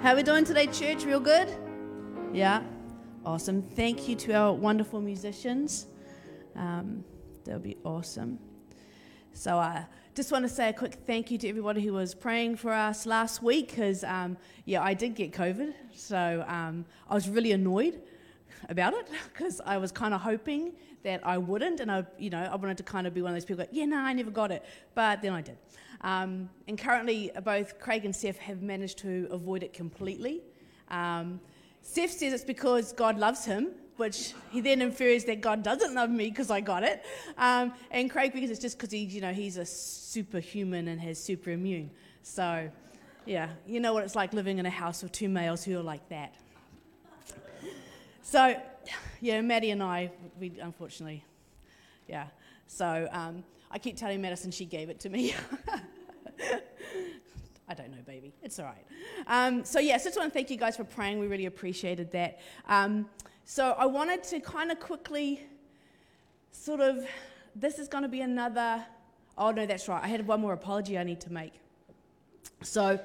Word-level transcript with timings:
How 0.00 0.14
we 0.14 0.22
doing 0.22 0.44
today, 0.44 0.68
church? 0.68 1.04
Real 1.04 1.18
good? 1.18 1.52
Yeah? 2.32 2.62
Awesome. 3.26 3.60
Thank 3.60 4.08
you 4.08 4.14
to 4.14 4.32
our 4.32 4.52
wonderful 4.52 5.00
musicians. 5.00 5.88
Um, 6.54 7.04
that'll 7.44 7.60
be 7.60 7.76
awesome. 7.82 8.38
So 9.32 9.58
I 9.58 9.78
uh, 9.78 9.82
just 10.14 10.30
want 10.30 10.44
to 10.44 10.48
say 10.48 10.68
a 10.68 10.72
quick 10.72 10.98
thank 11.04 11.32
you 11.32 11.38
to 11.38 11.48
everybody 11.48 11.82
who 11.82 11.94
was 11.94 12.14
praying 12.14 12.58
for 12.58 12.72
us 12.72 13.06
last 13.06 13.42
week 13.42 13.70
because, 13.70 14.04
um, 14.04 14.36
yeah, 14.66 14.84
I 14.84 14.94
did 14.94 15.16
get 15.16 15.32
COVID. 15.32 15.74
So 15.92 16.44
um, 16.46 16.84
I 17.10 17.14
was 17.14 17.28
really 17.28 17.50
annoyed 17.50 18.00
about 18.68 18.94
it 18.94 19.08
because 19.32 19.60
I 19.64 19.78
was 19.78 19.92
kind 19.92 20.14
of 20.14 20.20
hoping 20.20 20.72
that 21.02 21.26
I 21.26 21.38
wouldn't. 21.38 21.80
And 21.80 21.90
I, 21.90 22.04
you 22.18 22.30
know, 22.30 22.48
I 22.50 22.56
wanted 22.56 22.76
to 22.78 22.82
kind 22.82 23.06
of 23.06 23.14
be 23.14 23.22
one 23.22 23.30
of 23.30 23.36
those 23.36 23.44
people, 23.44 23.60
like, 23.60 23.70
yeah, 23.72 23.84
no, 23.84 23.98
I 23.98 24.12
never 24.12 24.30
got 24.30 24.50
it. 24.50 24.64
But 24.94 25.22
then 25.22 25.32
I 25.32 25.42
did. 25.42 25.56
Um, 26.00 26.48
and 26.66 26.78
currently, 26.78 27.30
both 27.44 27.78
Craig 27.80 28.04
and 28.04 28.14
Seth 28.14 28.38
have 28.38 28.62
managed 28.62 28.98
to 28.98 29.28
avoid 29.30 29.62
it 29.62 29.72
completely. 29.72 30.42
Um, 30.90 31.40
Seth 31.82 32.12
says 32.12 32.32
it's 32.32 32.44
because 32.44 32.92
God 32.92 33.18
loves 33.18 33.44
him, 33.44 33.70
which 33.96 34.34
he 34.50 34.60
then 34.60 34.80
infers 34.80 35.24
that 35.24 35.40
God 35.40 35.62
doesn't 35.62 35.94
love 35.94 36.10
me 36.10 36.28
because 36.28 36.50
I 36.50 36.60
got 36.60 36.82
it. 36.82 37.04
Um, 37.36 37.72
and 37.90 38.10
Craig 38.10 38.32
because 38.32 38.50
it's 38.50 38.60
just 38.60 38.78
because 38.78 38.92
he, 38.92 38.98
you 38.98 39.20
know, 39.20 39.32
he's 39.32 39.56
a 39.56 39.64
superhuman 39.64 40.88
and 40.88 41.00
has 41.00 41.22
super 41.22 41.50
immune. 41.50 41.90
So, 42.22 42.70
yeah, 43.26 43.50
you 43.66 43.80
know 43.80 43.92
what 43.92 44.04
it's 44.04 44.14
like 44.14 44.32
living 44.32 44.58
in 44.58 44.66
a 44.66 44.70
house 44.70 45.02
with 45.02 45.12
two 45.12 45.28
males 45.28 45.64
who 45.64 45.78
are 45.78 45.82
like 45.82 46.08
that. 46.10 46.34
So, 48.28 48.60
yeah, 49.22 49.40
Maddie 49.40 49.70
and 49.70 49.82
I, 49.82 50.10
we 50.38 50.52
unfortunately, 50.60 51.24
yeah. 52.06 52.26
So 52.66 53.08
um, 53.10 53.42
I 53.70 53.78
keep 53.78 53.96
telling 53.96 54.20
Madison 54.20 54.50
she 54.50 54.66
gave 54.66 54.90
it 54.90 55.00
to 55.00 55.08
me. 55.08 55.34
I 57.70 57.74
don't 57.74 57.90
know, 57.90 58.02
baby. 58.06 58.34
It's 58.42 58.58
all 58.58 58.66
right. 58.66 58.84
Um, 59.26 59.64
so, 59.64 59.78
yeah, 59.78 59.96
so 59.96 60.04
just 60.04 60.18
want 60.18 60.30
to 60.30 60.34
thank 60.34 60.50
you 60.50 60.58
guys 60.58 60.76
for 60.76 60.84
praying. 60.84 61.18
We 61.18 61.26
really 61.26 61.46
appreciated 61.46 62.12
that. 62.12 62.40
Um, 62.66 63.08
so, 63.44 63.74
I 63.78 63.86
wanted 63.86 64.22
to 64.24 64.40
kind 64.40 64.70
of 64.70 64.80
quickly 64.80 65.42
sort 66.52 66.80
of, 66.80 67.06
this 67.54 67.78
is 67.78 67.88
going 67.88 68.02
to 68.02 68.08
be 68.08 68.20
another, 68.22 68.84
oh, 69.36 69.50
no, 69.50 69.66
that's 69.66 69.88
right. 69.88 70.02
I 70.02 70.08
had 70.08 70.26
one 70.26 70.40
more 70.40 70.54
apology 70.54 70.98
I 70.98 71.02
need 71.02 71.20
to 71.22 71.32
make. 71.32 71.52
So, 72.62 72.98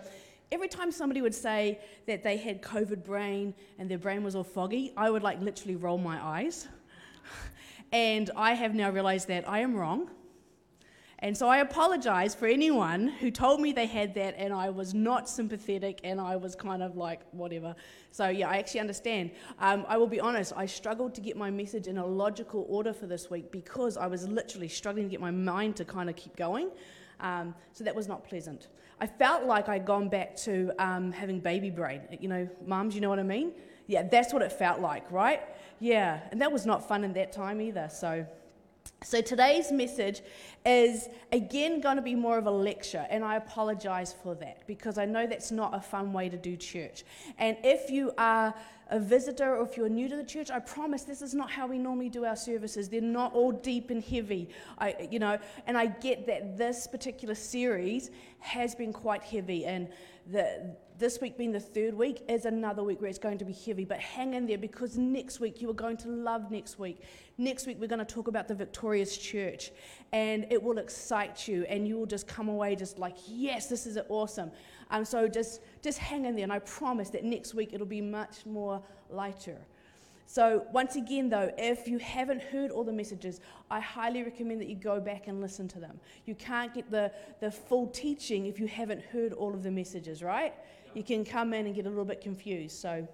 every 0.53 0.67
time 0.67 0.91
somebody 0.91 1.19
would 1.19 1.33
say 1.33 1.79
that 2.05 2.23
they 2.23 2.37
had 2.37 2.61
COVID 2.61 3.03
brain 3.03 3.55
and 3.79 3.89
their 3.89 3.97
brain 3.97 4.23
was 4.23 4.35
all 4.35 4.43
foggy, 4.43 4.93
I 4.95 5.09
would 5.09 5.23
like 5.23 5.41
literally 5.41 5.75
roll 5.75 5.97
my 5.97 6.23
eyes. 6.23 6.67
and 7.91 8.29
I 8.35 8.53
have 8.53 8.75
now 8.75 8.91
realized 8.91 9.27
that 9.29 9.49
I 9.49 9.59
am 9.59 9.75
wrong. 9.75 10.11
And 11.19 11.35
so 11.35 11.47
I 11.47 11.59
apologize 11.59 12.35
for 12.35 12.47
anyone 12.47 13.07
who 13.07 13.31
told 13.31 13.61
me 13.61 13.71
they 13.71 13.87
had 13.87 14.13
that 14.13 14.35
and 14.37 14.53
I 14.53 14.69
was 14.69 14.93
not 14.93 15.27
sympathetic 15.27 16.01
and 16.03 16.21
I 16.21 16.35
was 16.35 16.53
kind 16.53 16.83
of 16.83 16.97
like, 16.97 17.21
whatever. 17.31 17.75
So, 18.11 18.27
yeah, 18.27 18.49
I 18.49 18.57
actually 18.57 18.81
understand. 18.81 19.31
Um, 19.57 19.85
I 19.87 19.97
will 19.97 20.07
be 20.07 20.19
honest, 20.19 20.53
I 20.55 20.67
struggled 20.67 21.15
to 21.15 21.21
get 21.21 21.35
my 21.35 21.49
message 21.49 21.87
in 21.87 21.97
a 21.97 22.05
logical 22.05 22.65
order 22.69 22.93
for 22.93 23.07
this 23.07 23.31
week 23.31 23.51
because 23.51 23.97
I 23.97 24.05
was 24.05 24.27
literally 24.27 24.67
struggling 24.67 25.05
to 25.05 25.09
get 25.09 25.21
my 25.21 25.31
mind 25.31 25.77
to 25.77 25.85
kind 25.85 26.09
of 26.11 26.15
keep 26.15 26.35
going. 26.35 26.69
Um, 27.21 27.55
so 27.71 27.85
that 27.85 27.95
was 27.95 28.07
not 28.07 28.23
pleasant. 28.23 28.67
I 29.03 29.05
felt 29.05 29.43
like 29.43 29.67
I'd 29.67 29.85
gone 29.85 30.07
back 30.07 30.33
to 30.47 30.71
um, 30.79 31.11
having 31.11 31.41
baby 31.41 31.69
brain. 31.69 32.03
You 32.21 32.29
know, 32.29 32.47
mums, 32.65 32.95
you 32.95 33.01
know 33.01 33.09
what 33.09 33.19
I 33.19 33.23
mean? 33.23 33.51
Yeah, 33.85 34.03
that's 34.03 34.31
what 34.31 34.41
it 34.41 34.49
felt 34.49 34.79
like, 34.79 35.11
right? 35.11 35.41
Yeah, 35.81 36.21
and 36.31 36.39
that 36.39 36.53
was 36.53 36.65
not 36.65 36.87
fun 36.87 37.03
in 37.03 37.11
that 37.11 37.33
time 37.33 37.59
either. 37.59 37.89
So, 37.91 38.25
so 39.03 39.19
today's 39.19 39.73
message 39.73 40.21
is 40.65 41.09
again 41.31 41.81
going 41.81 41.97
to 41.97 42.01
be 42.01 42.15
more 42.15 42.37
of 42.37 42.45
a 42.45 42.51
lecture, 42.51 43.05
and 43.09 43.23
I 43.23 43.35
apologize 43.35 44.13
for 44.23 44.35
that 44.35 44.65
because 44.67 44.97
I 44.97 45.05
know 45.05 45.27
that's 45.27 45.51
not 45.51 45.75
a 45.75 45.81
fun 45.81 46.13
way 46.13 46.29
to 46.29 46.37
do 46.37 46.55
church. 46.55 47.03
And 47.37 47.57
if 47.63 47.89
you 47.89 48.13
are 48.17 48.53
a 48.89 48.99
visitor 48.99 49.57
or 49.57 49.65
if 49.65 49.75
you're 49.75 49.89
new 49.89 50.07
to 50.07 50.15
the 50.15 50.23
church, 50.23 50.51
I 50.51 50.59
promise 50.59 51.03
this 51.03 51.21
is 51.21 51.33
not 51.33 51.49
how 51.49 51.67
we 51.67 51.77
normally 51.77 52.09
do 52.09 52.25
our 52.25 52.35
services. 52.35 52.89
They're 52.89 53.01
not 53.01 53.33
all 53.33 53.51
deep 53.51 53.89
and 53.89 54.03
heavy. 54.03 54.49
I, 54.77 55.07
you 55.09 55.19
know, 55.19 55.37
and 55.67 55.77
I 55.77 55.87
get 55.87 56.27
that 56.27 56.57
this 56.57 56.87
particular 56.87 57.35
series 57.35 58.11
has 58.39 58.75
been 58.75 58.93
quite 58.93 59.23
heavy, 59.23 59.65
and 59.65 59.89
the 60.31 60.75
this 60.99 61.19
week 61.19 61.37
being 61.37 61.51
the 61.51 61.59
third 61.59 61.93
week 61.93 62.23
is 62.29 62.45
another 62.45 62.83
week 62.83 63.01
where 63.01 63.09
it's 63.09 63.19
going 63.19 63.37
to 63.39 63.45
be 63.45 63.53
heavy, 63.53 63.83
but 63.83 63.99
hang 63.99 64.35
in 64.35 64.45
there 64.45 64.57
because 64.57 64.97
next 64.97 65.39
week 65.39 65.61
you 65.61 65.69
are 65.69 65.73
going 65.73 65.97
to 65.97 66.07
love 66.07 66.51
next 66.51 66.77
week. 66.77 67.01
Next 67.37 67.65
week 67.65 67.77
we're 67.79 67.87
going 67.87 67.99
to 67.99 68.05
talk 68.05 68.27
about 68.27 68.47
the 68.47 68.55
victorious 68.55 69.17
church 69.17 69.71
and 70.13 70.47
it 70.49 70.61
will 70.61 70.77
excite 70.77 71.47
you 71.47 71.65
and 71.67 71.85
you 71.85 71.97
will 71.97 72.05
just 72.05 72.27
come 72.27 72.47
away 72.47 72.75
just 72.75 72.97
like, 72.99 73.17
yes, 73.27 73.67
this 73.67 73.85
is 73.85 73.97
awesome. 74.07 74.51
Um, 74.91 75.03
so 75.03 75.27
just, 75.27 75.61
just 75.81 75.97
hang 75.97 76.23
in 76.23 76.35
there 76.35 76.43
and 76.43 76.53
I 76.53 76.59
promise 76.59 77.09
that 77.09 77.25
next 77.25 77.53
week 77.53 77.73
it'll 77.73 77.85
be 77.85 78.01
much 78.01 78.45
more 78.45 78.81
lighter. 79.09 79.57
So, 80.25 80.65
once 80.71 80.95
again, 80.95 81.29
though, 81.29 81.51
if 81.57 81.85
you 81.87 81.99
haven't 81.99 82.41
heard 82.41 82.71
all 82.71 82.85
the 82.85 82.93
messages, 82.93 83.41
I 83.69 83.81
highly 83.81 84.23
recommend 84.23 84.61
that 84.61 84.67
you 84.67 84.75
go 84.75 84.99
back 84.99 85.27
and 85.27 85.41
listen 85.41 85.67
to 85.67 85.79
them. 85.79 85.99
You 86.25 86.33
can't 86.33 86.73
get 86.73 86.89
the, 86.89 87.11
the 87.41 87.51
full 87.51 87.87
teaching 87.87 88.45
if 88.45 88.57
you 88.57 88.65
haven't 88.65 89.03
heard 89.03 89.33
all 89.33 89.53
of 89.53 89.63
the 89.63 89.69
messages, 89.69 90.23
right? 90.23 90.53
you 90.93 91.03
can 91.03 91.25
come 91.25 91.53
in 91.53 91.65
and 91.65 91.75
get 91.75 91.85
a 91.85 91.89
little 91.89 92.05
bit 92.05 92.21
confused. 92.21 92.77
So, 92.77 93.07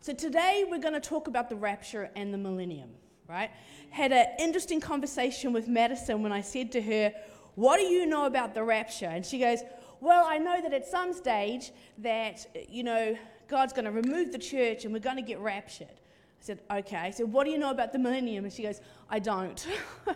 so 0.00 0.12
today 0.12 0.64
we're 0.68 0.78
going 0.78 0.94
to 0.94 1.00
talk 1.00 1.28
about 1.28 1.48
the 1.48 1.56
rapture 1.56 2.10
and 2.14 2.32
the 2.32 2.38
millennium, 2.38 2.90
right? 3.30 3.50
Had 3.90 4.12
an 4.12 4.26
interesting 4.38 4.80
conversation 4.80 5.52
with 5.52 5.68
Madison 5.68 6.22
when 6.22 6.32
I 6.32 6.40
said 6.40 6.72
to 6.72 6.82
her, 6.82 7.12
"What 7.54 7.78
do 7.78 7.84
you 7.84 8.06
know 8.06 8.26
about 8.26 8.54
the 8.54 8.62
rapture?" 8.62 9.06
And 9.06 9.24
she 9.24 9.38
goes, 9.38 9.62
"Well, 10.00 10.24
I 10.26 10.38
know 10.38 10.60
that 10.60 10.72
at 10.72 10.86
some 10.86 11.12
stage 11.12 11.72
that 11.98 12.46
you 12.68 12.82
know 12.82 13.16
God's 13.48 13.72
going 13.72 13.86
to 13.86 13.90
remove 13.90 14.32
the 14.32 14.38
church 14.38 14.84
and 14.84 14.92
we're 14.92 15.00
going 15.00 15.16
to 15.16 15.22
get 15.22 15.38
raptured." 15.38 15.88
I 15.88 16.42
said, 16.42 16.60
"Okay." 16.70 16.96
I 16.96 17.10
said, 17.10 17.32
"What 17.32 17.44
do 17.44 17.50
you 17.50 17.58
know 17.58 17.70
about 17.70 17.92
the 17.92 17.98
millennium?" 17.98 18.44
And 18.44 18.52
she 18.52 18.62
goes, 18.62 18.80
"I 19.08 19.18
don't." 19.18 19.66
I 20.06 20.14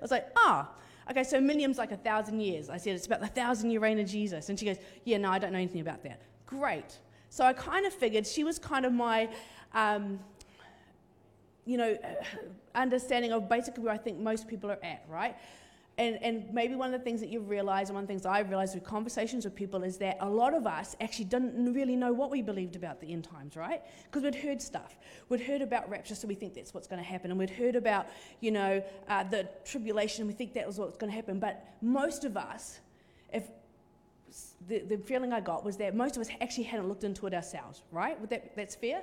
was 0.00 0.10
like, 0.10 0.26
"Ah." 0.36 0.68
Oh 0.70 0.82
okay, 1.10 1.24
so 1.24 1.40
millennium's 1.40 1.78
like 1.78 1.92
a 1.92 1.96
thousand 1.96 2.40
years. 2.40 2.68
I 2.68 2.76
said, 2.76 2.94
it's 2.94 3.06
about 3.06 3.20
the 3.20 3.26
thousand 3.26 3.70
year 3.70 3.80
reign 3.80 3.98
of 3.98 4.06
Jesus. 4.06 4.48
And 4.48 4.58
she 4.58 4.66
goes, 4.66 4.76
yeah, 5.04 5.18
no, 5.18 5.30
I 5.30 5.38
don't 5.38 5.52
know 5.52 5.58
anything 5.58 5.80
about 5.80 6.02
that. 6.04 6.20
Great. 6.46 6.98
So 7.30 7.44
I 7.44 7.52
kind 7.52 7.86
of 7.86 7.92
figured 7.92 8.26
she 8.26 8.44
was 8.44 8.58
kind 8.58 8.84
of 8.84 8.92
my, 8.92 9.28
um, 9.74 10.18
you 11.66 11.76
know, 11.76 11.98
understanding 12.74 13.32
of 13.32 13.48
basically 13.48 13.84
where 13.84 13.92
I 13.92 13.98
think 13.98 14.18
most 14.18 14.48
people 14.48 14.70
are 14.70 14.82
at, 14.82 15.04
right? 15.08 15.36
and, 15.98 16.18
and 16.22 16.52
maybe 16.52 16.74
one 16.74 16.92
of 16.92 17.00
the 17.00 17.04
things 17.04 17.20
that 17.20 17.30
you 17.30 17.40
realize, 17.40 17.88
and 17.88 17.94
one 17.94 18.04
of 18.04 18.08
the 18.08 18.12
things 18.12 18.26
I've 18.26 18.50
realized 18.50 18.72
through 18.72 18.82
conversations 18.82 19.44
with 19.44 19.54
people, 19.54 19.82
is 19.82 19.96
that 19.98 20.18
a 20.20 20.28
lot 20.28 20.52
of 20.52 20.66
us 20.66 20.94
actually 21.00 21.24
didn't 21.26 21.72
really 21.72 21.96
know 21.96 22.12
what 22.12 22.30
we 22.30 22.42
believed 22.42 22.76
about 22.76 23.00
the 23.00 23.10
end 23.12 23.24
times, 23.24 23.56
right? 23.56 23.82
Because 24.04 24.22
we'd 24.22 24.34
heard 24.34 24.60
stuff. 24.60 24.98
We'd 25.30 25.40
heard 25.40 25.62
about 25.62 25.88
rapture, 25.88 26.14
so 26.14 26.28
we 26.28 26.34
think 26.34 26.54
that's 26.54 26.74
what's 26.74 26.86
going 26.86 27.02
to 27.02 27.08
happen. 27.08 27.30
And 27.30 27.40
we'd 27.40 27.50
heard 27.50 27.76
about, 27.76 28.08
you 28.40 28.50
know, 28.50 28.84
uh, 29.08 29.24
the 29.24 29.48
tribulation, 29.64 30.22
and 30.22 30.28
we 30.28 30.34
think 30.34 30.52
that 30.54 30.66
was 30.66 30.78
what's 30.78 30.98
going 30.98 31.10
to 31.10 31.16
happen. 31.16 31.38
But 31.38 31.64
most 31.80 32.24
of 32.24 32.36
us, 32.36 32.80
if 33.32 33.44
the, 34.68 34.80
the 34.80 34.98
feeling 34.98 35.32
I 35.32 35.40
got 35.40 35.64
was 35.64 35.78
that 35.78 35.94
most 35.94 36.16
of 36.16 36.20
us 36.20 36.28
actually 36.42 36.64
hadn't 36.64 36.88
looked 36.88 37.04
into 37.04 37.26
it 37.26 37.32
ourselves, 37.32 37.84
right? 37.90 38.28
That, 38.28 38.54
that's 38.54 38.74
fair? 38.74 39.02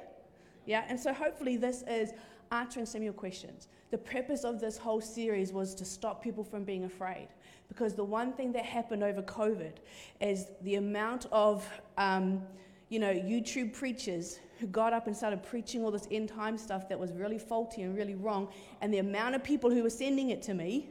Yeah? 0.68 0.86
And 0.88 1.00
so 1.00 1.12
hopefully 1.12 1.58
this 1.58 1.84
is 1.88 2.12
answering 2.54 2.86
some 2.86 3.00
of 3.00 3.04
your 3.04 3.14
questions. 3.14 3.68
The 3.92 3.98
purpose 3.98 4.44
of 4.44 4.62
this 4.62 4.78
whole 4.78 5.02
series 5.02 5.52
was 5.52 5.76
to 5.76 5.86
stop 5.86 6.24
people 6.24 6.44
from 6.44 6.64
being 6.64 6.86
afraid. 6.86 7.28
Because 7.68 7.96
the 7.96 8.04
one 8.04 8.32
thing 8.34 8.52
that 8.54 8.66
happened 8.66 9.04
over 9.04 9.22
COVID 9.22 9.74
is 10.22 10.46
the 10.62 10.76
amount 10.76 11.26
of, 11.32 11.68
um, 11.98 12.44
you 12.90 13.00
know, 13.00 13.14
YouTube 13.14 13.74
preachers 13.74 14.40
who 14.60 14.68
got 14.68 14.94
up 14.94 15.08
and 15.08 15.18
started 15.18 15.42
preaching 15.42 15.84
all 15.84 15.92
this 15.92 16.08
end 16.12 16.30
time 16.30 16.58
stuff 16.58 16.88
that 16.90 17.00
was 17.00 17.12
really 17.12 17.40
faulty 17.40 17.82
and 17.82 17.98
really 17.98 18.16
wrong, 18.16 18.48
and 18.82 18.94
the 18.94 19.00
amount 19.00 19.36
of 19.36 19.44
people 19.44 19.70
who 19.72 19.82
were 19.82 19.90
sending 19.90 20.30
it 20.30 20.42
to 20.44 20.54
me 20.54 20.90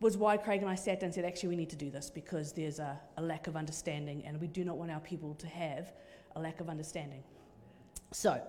was 0.00 0.16
why 0.16 0.36
Craig 0.36 0.60
and 0.60 0.70
I 0.70 0.74
sat 0.74 1.00
down 1.00 1.06
and 1.06 1.14
said, 1.14 1.24
actually, 1.24 1.50
we 1.50 1.56
need 1.56 1.70
to 1.70 1.76
do 1.76 1.90
this 1.90 2.10
because 2.10 2.52
there's 2.52 2.80
a, 2.80 3.00
a 3.16 3.22
lack 3.22 3.46
of 3.46 3.56
understanding, 3.56 4.24
and 4.26 4.40
we 4.40 4.48
do 4.48 4.64
not 4.64 4.76
want 4.76 4.90
our 4.90 5.00
people 5.00 5.34
to 5.36 5.46
have 5.46 5.92
a 6.36 6.40
lack 6.40 6.60
of 6.60 6.68
understanding. 6.68 7.22
So, 8.10 8.42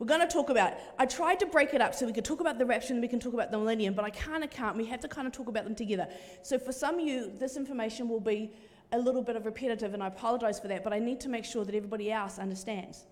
we're 0.00 0.06
going 0.06 0.22
to 0.22 0.26
talk 0.26 0.48
about, 0.48 0.72
I 0.98 1.04
tried 1.04 1.38
to 1.40 1.46
break 1.46 1.74
it 1.74 1.82
up 1.82 1.94
so 1.94 2.06
we 2.06 2.14
could 2.14 2.24
talk 2.24 2.40
about 2.40 2.58
the 2.58 2.64
rapture 2.64 2.94
and 2.94 3.02
we 3.02 3.06
can 3.06 3.20
talk 3.20 3.34
about 3.34 3.50
the 3.50 3.58
millennium, 3.58 3.92
but 3.92 4.04
I 4.04 4.10
kind 4.10 4.42
of 4.42 4.48
can't. 4.48 4.60
Account. 4.60 4.76
We 4.76 4.86
have 4.86 5.00
to 5.00 5.08
kind 5.08 5.26
of 5.26 5.32
talk 5.32 5.48
about 5.48 5.64
them 5.64 5.74
together. 5.74 6.08
So 6.42 6.58
for 6.58 6.72
some 6.72 6.98
of 6.98 7.06
you, 7.06 7.30
this 7.38 7.56
information 7.56 8.08
will 8.08 8.20
be 8.20 8.50
a 8.92 8.98
little 8.98 9.22
bit 9.22 9.36
of 9.36 9.44
repetitive, 9.44 9.94
and 9.94 10.02
I 10.02 10.08
apologize 10.08 10.58
for 10.58 10.68
that, 10.68 10.82
but 10.82 10.92
I 10.92 10.98
need 10.98 11.20
to 11.20 11.28
make 11.28 11.44
sure 11.44 11.64
that 11.64 11.74
everybody 11.74 12.10
else 12.10 12.38
understands. 12.38 13.04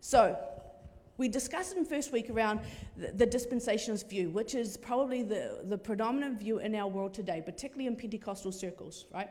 So, 0.00 0.36
we 1.16 1.28
discussed 1.28 1.76
in 1.76 1.84
first 1.84 2.12
week 2.12 2.28
around 2.28 2.60
the, 2.96 3.12
the 3.12 3.26
dispensationalist 3.26 4.08
view, 4.08 4.30
which 4.30 4.54
is 4.54 4.76
probably 4.76 5.22
the, 5.22 5.60
the 5.64 5.78
predominant 5.78 6.40
view 6.40 6.58
in 6.58 6.74
our 6.74 6.88
world 6.88 7.14
today, 7.14 7.40
particularly 7.44 7.86
in 7.86 7.94
Pentecostal 7.94 8.50
circles, 8.50 9.06
right? 9.14 9.30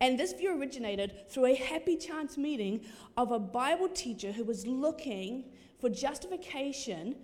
And 0.00 0.18
this 0.18 0.32
view 0.32 0.58
originated 0.58 1.28
through 1.28 1.46
a 1.46 1.54
happy 1.54 1.96
chance 1.96 2.38
meeting 2.38 2.82
of 3.16 3.32
a 3.32 3.38
Bible 3.38 3.88
teacher 3.88 4.30
who 4.32 4.44
was 4.44 4.66
looking 4.66 5.44
for 5.84 5.90
justification 5.90 7.14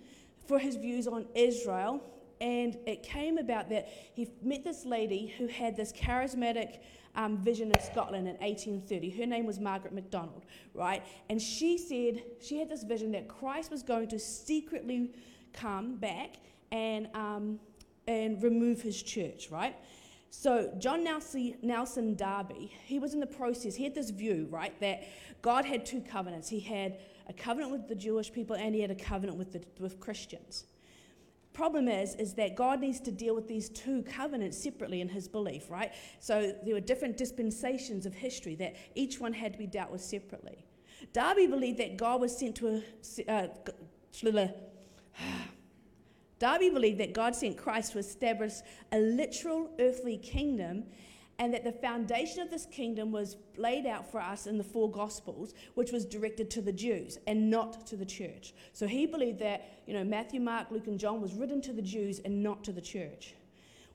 for 0.47 0.59
his 0.59 0.75
views 0.75 1.07
on 1.07 1.25
Israel. 1.33 1.99
And 2.41 2.77
it 2.85 3.01
came 3.01 3.39
about 3.39 3.69
that 3.69 3.89
he 4.13 4.29
met 4.43 4.63
this 4.63 4.85
lady 4.85 5.33
who 5.39 5.47
had 5.47 5.75
this 5.75 5.91
charismatic 5.91 6.77
um, 7.15 7.39
vision 7.39 7.71
in 7.71 7.79
Scotland 7.81 8.27
in 8.27 8.35
1830. 8.35 9.09
Her 9.09 9.25
name 9.25 9.47
was 9.47 9.59
Margaret 9.59 9.95
MacDonald, 9.95 10.45
right? 10.75 11.01
And 11.27 11.41
she 11.41 11.75
said 11.79 12.21
she 12.39 12.59
had 12.59 12.69
this 12.69 12.83
vision 12.83 13.11
that 13.13 13.27
Christ 13.27 13.71
was 13.71 13.81
going 13.81 14.07
to 14.09 14.19
secretly 14.19 15.11
come 15.53 15.95
back 15.95 16.35
and, 16.71 17.07
um, 17.15 17.59
and 18.07 18.43
remove 18.43 18.79
his 18.79 19.01
church, 19.01 19.49
right? 19.49 19.75
So, 20.29 20.71
John 20.77 21.03
Nelson, 21.03 21.55
Nelson 21.63 22.13
Darby, 22.13 22.71
he 22.85 22.99
was 22.99 23.15
in 23.15 23.21
the 23.21 23.25
process, 23.25 23.73
he 23.73 23.83
had 23.83 23.95
this 23.95 24.11
view, 24.11 24.47
right, 24.51 24.79
that 24.81 25.03
God 25.41 25.65
had 25.65 25.83
two 25.83 26.01
covenants. 26.01 26.47
He 26.47 26.59
had 26.59 26.99
a 27.27 27.33
covenant 27.33 27.71
with 27.71 27.87
the 27.87 27.95
Jewish 27.95 28.31
people 28.31 28.55
and 28.55 28.73
he 28.73 28.81
had 28.81 28.91
a 28.91 28.95
covenant 28.95 29.37
with, 29.37 29.53
the, 29.53 29.61
with 29.79 29.99
Christians. 29.99 30.65
Problem 31.53 31.87
is, 31.89 32.15
is 32.15 32.33
that 32.35 32.55
God 32.55 32.79
needs 32.79 33.01
to 33.01 33.11
deal 33.11 33.35
with 33.35 33.47
these 33.47 33.69
two 33.69 34.03
covenants 34.03 34.57
separately 34.57 35.01
in 35.01 35.09
his 35.09 35.27
belief, 35.27 35.69
right? 35.69 35.91
So 36.19 36.53
there 36.63 36.73
were 36.73 36.79
different 36.79 37.17
dispensations 37.17 38.05
of 38.05 38.13
history 38.13 38.55
that 38.55 38.75
each 38.95 39.19
one 39.19 39.33
had 39.33 39.51
to 39.53 39.59
be 39.59 39.67
dealt 39.67 39.91
with 39.91 40.01
separately. 40.01 40.65
Darby 41.13 41.47
believed 41.47 41.79
that 41.79 41.97
God 41.97 42.21
was 42.21 42.37
sent 42.37 42.55
to 42.57 42.81
a, 43.27 43.31
uh, 43.31 44.47
Darby 46.39 46.69
believed 46.69 46.99
that 46.99 47.13
God 47.13 47.35
sent 47.35 47.57
Christ 47.57 47.91
to 47.91 47.99
establish 47.99 48.53
a 48.91 48.99
literal 48.99 49.69
earthly 49.79 50.17
kingdom 50.17 50.85
and 51.41 51.51
that 51.55 51.63
the 51.63 51.71
foundation 51.71 52.39
of 52.39 52.51
this 52.51 52.67
kingdom 52.67 53.11
was 53.11 53.35
laid 53.57 53.87
out 53.87 54.09
for 54.11 54.21
us 54.21 54.45
in 54.45 54.59
the 54.59 54.63
four 54.63 54.91
gospels 54.91 55.55
which 55.73 55.91
was 55.91 56.05
directed 56.05 56.51
to 56.51 56.61
the 56.61 56.71
jews 56.71 57.17
and 57.25 57.49
not 57.49 57.87
to 57.87 57.95
the 57.95 58.05
church. 58.05 58.53
So 58.73 58.85
he 58.85 59.07
believed 59.07 59.39
that 59.39 59.81
you 59.87 59.95
know 59.95 60.03
matthew 60.03 60.39
mark 60.39 60.69
luke 60.69 60.85
and 60.85 60.99
john 60.99 61.19
was 61.19 61.33
written 61.33 61.59
to 61.63 61.73
the 61.73 61.81
jews 61.81 62.19
and 62.19 62.43
not 62.43 62.63
to 62.65 62.71
the 62.71 62.79
church. 62.79 63.33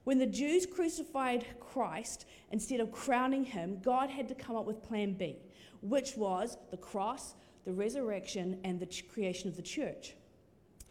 When 0.02 0.19
the 0.19 0.26
jews 0.26 0.66
crucified 0.66 1.46
christ 1.60 2.26
instead 2.50 2.81
of 2.81 2.90
crowning 2.90 3.44
him 3.44 3.78
god 3.81 4.10
had 4.10 4.26
to 4.26 4.34
come 4.34 4.56
up 4.56 4.66
with 4.66 4.82
plan 4.82 5.12
b 5.12 5.37
which 5.82 6.16
was 6.16 6.58
the 6.72 6.76
cross 6.76 7.37
the 7.64 7.72
resurrection 7.72 8.58
and 8.64 8.81
the 8.81 9.02
creation 9.08 9.49
of 9.49 9.54
the 9.54 9.62
church 9.62 10.14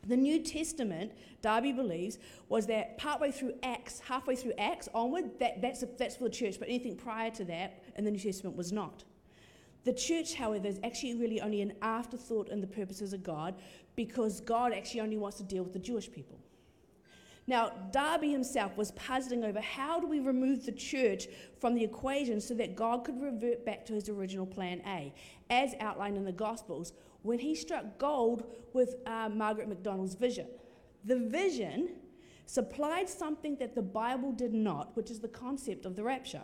the 0.06 0.18
New 0.18 0.42
Testament, 0.44 1.12
Darby 1.42 1.72
believes, 1.72 2.18
was 2.50 2.68
that 2.68 2.98
partway 2.98 3.32
through 3.32 3.54
Acts, 3.64 4.00
halfway 4.00 4.36
through 4.36 4.54
Acts 4.58 4.88
onward, 4.94 5.40
that, 5.40 5.62
that's, 5.62 5.84
a, 5.84 5.88
that's 5.98 6.16
for 6.16 6.26
the 6.26 6.30
church, 6.30 6.60
but 6.60 6.68
anything 6.68 6.96
prior 6.96 7.32
to 7.32 7.46
that 7.46 7.84
in 7.98 8.06
the 8.06 8.12
New 8.12 8.20
Testament 8.20 8.56
was 8.56 8.72
not. 8.72 9.04
The 9.84 9.94
church, 9.94 10.34
however, 10.34 10.68
is 10.68 10.80
actually 10.84 11.16
really 11.16 11.42
only 11.42 11.62
an 11.62 11.74
afterthought 11.82 12.50
in 12.50 12.60
the 12.60 12.68
purposes 12.68 13.14
of 13.14 13.24
God 13.24 13.56
because 13.96 14.42
God 14.42 14.74
actually 14.74 15.02
only 15.02 15.18
wants 15.18 15.38
to 15.38 15.44
deal 15.44 15.64
with 15.64 15.74
the 15.74 15.80
Jewish 15.80 16.12
people. 16.12 16.40
Now, 17.48 17.72
Darby 17.92 18.32
himself 18.32 18.76
was 18.76 18.92
puzzling 18.92 19.44
over 19.44 19.62
how 19.62 20.00
do 20.00 20.08
we 20.08 20.20
remove 20.20 20.66
the 20.66 20.72
church 20.72 21.28
from 21.60 21.76
the 21.76 21.84
equation 21.84 22.42
so 22.42 22.56
that 22.56 22.76
God 22.76 23.04
could 23.04 23.22
revert 23.22 23.64
back 23.64 23.86
to 23.86 23.94
his 23.94 24.10
original 24.10 24.48
plan 24.48 24.82
A, 24.88 25.14
as 25.52 25.76
outlined 25.80 26.18
in 26.18 26.26
the 26.26 26.32
Gospels, 26.32 26.94
when 27.26 27.40
he 27.40 27.56
struck 27.56 27.98
gold 27.98 28.44
with 28.74 28.96
uh, 29.06 29.30
Margaret 29.30 29.68
MacDonald's 29.68 30.16
vision. 30.16 30.48
The 31.04 31.18
vision 31.18 31.90
supplied 32.46 33.10
something 33.10 33.58
that 33.58 33.74
the 33.74 33.82
Bible 33.82 34.32
did 34.32 34.54
not, 34.54 34.96
which 34.96 35.10
is 35.10 35.20
the 35.20 35.28
concept 35.28 35.86
of 35.86 35.96
the 35.96 36.04
rapture. 36.04 36.44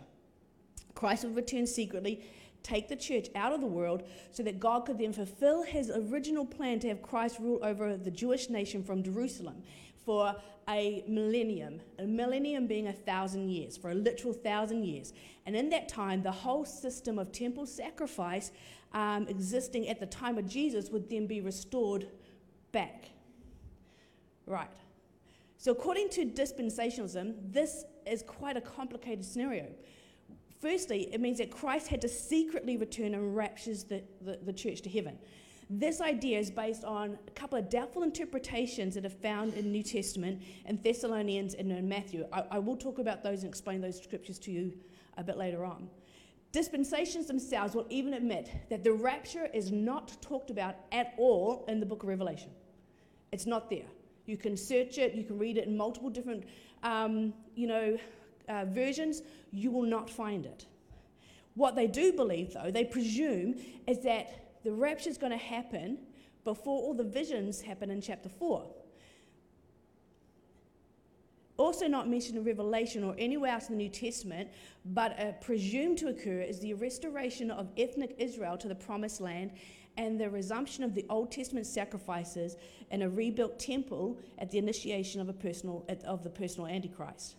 Christ 0.94 1.24
would 1.24 1.36
return 1.36 1.66
secretly, 1.66 2.24
take 2.62 2.88
the 2.88 2.96
church 2.96 3.28
out 3.34 3.52
of 3.52 3.60
the 3.60 3.66
world, 3.66 4.02
so 4.32 4.42
that 4.42 4.58
God 4.58 4.86
could 4.86 4.98
then 4.98 5.12
fulfill 5.12 5.62
his 5.62 5.90
original 5.90 6.44
plan 6.44 6.80
to 6.80 6.88
have 6.88 7.00
Christ 7.00 7.38
rule 7.38 7.60
over 7.62 7.96
the 7.96 8.10
Jewish 8.10 8.50
nation 8.50 8.82
from 8.82 9.02
Jerusalem 9.02 9.62
for 10.04 10.34
a 10.68 11.04
millennium, 11.08 11.80
a 11.98 12.04
millennium 12.04 12.66
being 12.66 12.88
a 12.88 12.92
thousand 12.92 13.48
years, 13.48 13.76
for 13.76 13.90
a 13.90 13.94
literal 13.94 14.32
thousand 14.32 14.84
years. 14.84 15.12
And 15.46 15.56
in 15.56 15.70
that 15.70 15.88
time, 15.88 16.22
the 16.22 16.32
whole 16.32 16.64
system 16.64 17.18
of 17.18 17.32
temple 17.32 17.66
sacrifice 17.66 18.52
um, 18.94 19.26
existing 19.28 19.88
at 19.88 20.00
the 20.00 20.06
time 20.06 20.38
of 20.38 20.46
Jesus 20.46 20.90
would 20.90 21.08
then 21.08 21.26
be 21.26 21.40
restored 21.40 22.08
back. 22.72 23.10
Right. 24.46 24.70
So, 25.58 25.70
according 25.72 26.08
to 26.10 26.26
dispensationalism, 26.26 27.34
this 27.52 27.84
is 28.06 28.22
quite 28.22 28.56
a 28.56 28.60
complicated 28.60 29.24
scenario. 29.24 29.66
Firstly, 30.60 31.08
it 31.12 31.20
means 31.20 31.38
that 31.38 31.50
Christ 31.50 31.88
had 31.88 32.00
to 32.02 32.08
secretly 32.08 32.76
return 32.76 33.14
and 33.14 33.36
raptures 33.36 33.84
the, 33.84 34.02
the, 34.20 34.38
the 34.44 34.52
church 34.52 34.82
to 34.82 34.90
heaven. 34.90 35.18
This 35.70 36.00
idea 36.00 36.38
is 36.38 36.50
based 36.50 36.84
on 36.84 37.18
a 37.26 37.30
couple 37.30 37.58
of 37.58 37.70
doubtful 37.70 38.02
interpretations 38.02 38.94
that 38.94 39.06
are 39.06 39.08
found 39.08 39.54
in 39.54 39.72
New 39.72 39.82
Testament 39.82 40.42
and 40.66 40.82
Thessalonians 40.82 41.54
and 41.54 41.72
in 41.72 41.88
Matthew. 41.88 42.26
I, 42.32 42.44
I 42.52 42.58
will 42.58 42.76
talk 42.76 42.98
about 42.98 43.22
those 43.22 43.42
and 43.42 43.48
explain 43.48 43.80
those 43.80 44.00
scriptures 44.00 44.38
to 44.40 44.50
you 44.50 44.72
a 45.16 45.24
bit 45.24 45.38
later 45.38 45.64
on. 45.64 45.88
Dispensations 46.52 47.26
themselves 47.26 47.74
will 47.74 47.86
even 47.88 48.12
admit 48.12 48.50
that 48.68 48.84
the 48.84 48.92
rapture 48.92 49.48
is 49.54 49.72
not 49.72 50.14
talked 50.20 50.50
about 50.50 50.76
at 50.92 51.14
all 51.16 51.64
in 51.66 51.80
the 51.80 51.86
book 51.86 52.02
of 52.02 52.10
Revelation. 52.10 52.50
It's 53.32 53.46
not 53.46 53.70
there. 53.70 53.86
You 54.26 54.36
can 54.36 54.56
search 54.56 54.98
it, 54.98 55.14
you 55.14 55.24
can 55.24 55.38
read 55.38 55.56
it 55.56 55.66
in 55.66 55.76
multiple 55.76 56.10
different, 56.10 56.44
um, 56.82 57.32
you 57.54 57.66
know, 57.66 57.98
uh, 58.50 58.66
versions. 58.66 59.22
You 59.50 59.70
will 59.70 59.82
not 59.82 60.10
find 60.10 60.44
it. 60.44 60.66
What 61.54 61.74
they 61.74 61.86
do 61.86 62.12
believe, 62.12 62.52
though, 62.52 62.70
they 62.70 62.84
presume, 62.84 63.54
is 63.86 64.00
that 64.00 64.60
the 64.62 64.72
rapture 64.72 65.08
is 65.08 65.16
going 65.16 65.32
to 65.32 65.38
happen 65.38 65.98
before 66.44 66.82
all 66.82 66.94
the 66.94 67.04
visions 67.04 67.62
happen 67.62 67.90
in 67.90 68.02
chapter 68.02 68.28
4 68.28 68.66
also 71.62 71.86
not 71.86 72.08
mentioned 72.08 72.36
in 72.36 72.44
Revelation 72.44 73.04
or 73.04 73.14
anywhere 73.18 73.52
else 73.52 73.68
in 73.68 73.78
the 73.78 73.84
New 73.84 73.88
Testament, 73.88 74.50
but 74.84 75.18
uh, 75.18 75.32
presumed 75.40 75.96
to 75.98 76.08
occur 76.08 76.40
is 76.40 76.58
the 76.58 76.74
restoration 76.74 77.50
of 77.50 77.68
ethnic 77.76 78.16
Israel 78.18 78.58
to 78.58 78.68
the 78.68 78.74
promised 78.74 79.20
land 79.20 79.52
and 79.96 80.20
the 80.20 80.28
resumption 80.28 80.82
of 80.82 80.94
the 80.94 81.06
Old 81.08 81.30
Testament 81.30 81.66
sacrifices 81.66 82.56
and 82.90 83.02
a 83.02 83.08
rebuilt 83.08 83.58
temple 83.58 84.18
at 84.38 84.50
the 84.50 84.58
initiation 84.58 85.20
of, 85.20 85.28
a 85.28 85.32
personal, 85.32 85.86
of 86.04 86.24
the 86.24 86.30
personal 86.30 86.66
Antichrist. 86.66 87.36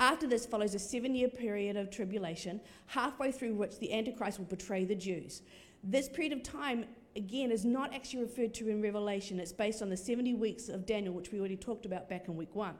After 0.00 0.26
this 0.26 0.44
follows 0.44 0.74
a 0.74 0.78
seven 0.78 1.14
year 1.14 1.28
period 1.28 1.76
of 1.76 1.90
tribulation, 1.90 2.60
halfway 2.86 3.32
through 3.32 3.54
which 3.54 3.78
the 3.78 3.92
Antichrist 3.92 4.38
will 4.38 4.46
betray 4.46 4.84
the 4.84 4.94
Jews. 4.94 5.42
This 5.84 6.08
period 6.08 6.32
of 6.32 6.42
time, 6.42 6.84
again, 7.16 7.50
is 7.50 7.64
not 7.64 7.94
actually 7.94 8.22
referred 8.22 8.52
to 8.54 8.68
in 8.68 8.82
Revelation. 8.82 9.38
It's 9.38 9.52
based 9.52 9.80
on 9.80 9.88
the 9.88 9.96
70 9.96 10.34
weeks 10.34 10.68
of 10.68 10.86
Daniel, 10.86 11.14
which 11.14 11.30
we 11.32 11.38
already 11.38 11.56
talked 11.56 11.86
about 11.86 12.08
back 12.08 12.28
in 12.28 12.36
week 12.36 12.54
one. 12.54 12.74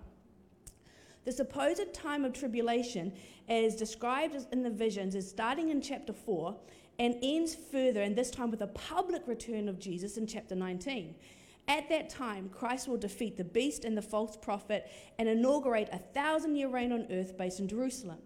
The 1.25 1.33
supposed 1.33 1.95
time 1.95 2.25
of 2.25 2.33
tribulation, 2.33 3.13
as 3.49 3.77
described 3.77 4.37
in 4.51 4.63
the 4.63 4.71
visions, 4.71 5.15
is 5.15 5.29
starting 5.29 5.71
in 5.71 5.81
chapter 5.81 6.13
4 6.13 6.57
and 6.99 7.17
ends 7.23 7.55
further, 7.55 8.03
and 8.03 8.17
this 8.17 8.31
time 8.31 8.51
with 8.51 8.63
a 8.63 8.67
public 8.69 9.27
return 9.27 9.69
of 9.69 9.79
Jesus 9.79 10.17
in 10.17 10.27
chapter 10.27 10.55
19. 10.55 11.15
At 11.69 11.89
that 11.91 12.11
time, 12.11 12.49
Christ 12.49 12.89
will 12.89 12.97
defeat 12.97 13.37
the 13.37 13.45
beast 13.45 13.85
and 13.85 13.97
the 13.97 14.03
false 14.03 14.37
prophet 14.37 14.91
and 15.19 15.29
inaugurate 15.29 15.89
a 15.93 15.99
thousand 15.99 16.57
year 16.57 16.69
reign 16.69 16.93
on 16.93 17.07
earth 17.11 17.39
based 17.39 17.61
in 17.61 17.69
Jerusalem. 17.69 18.19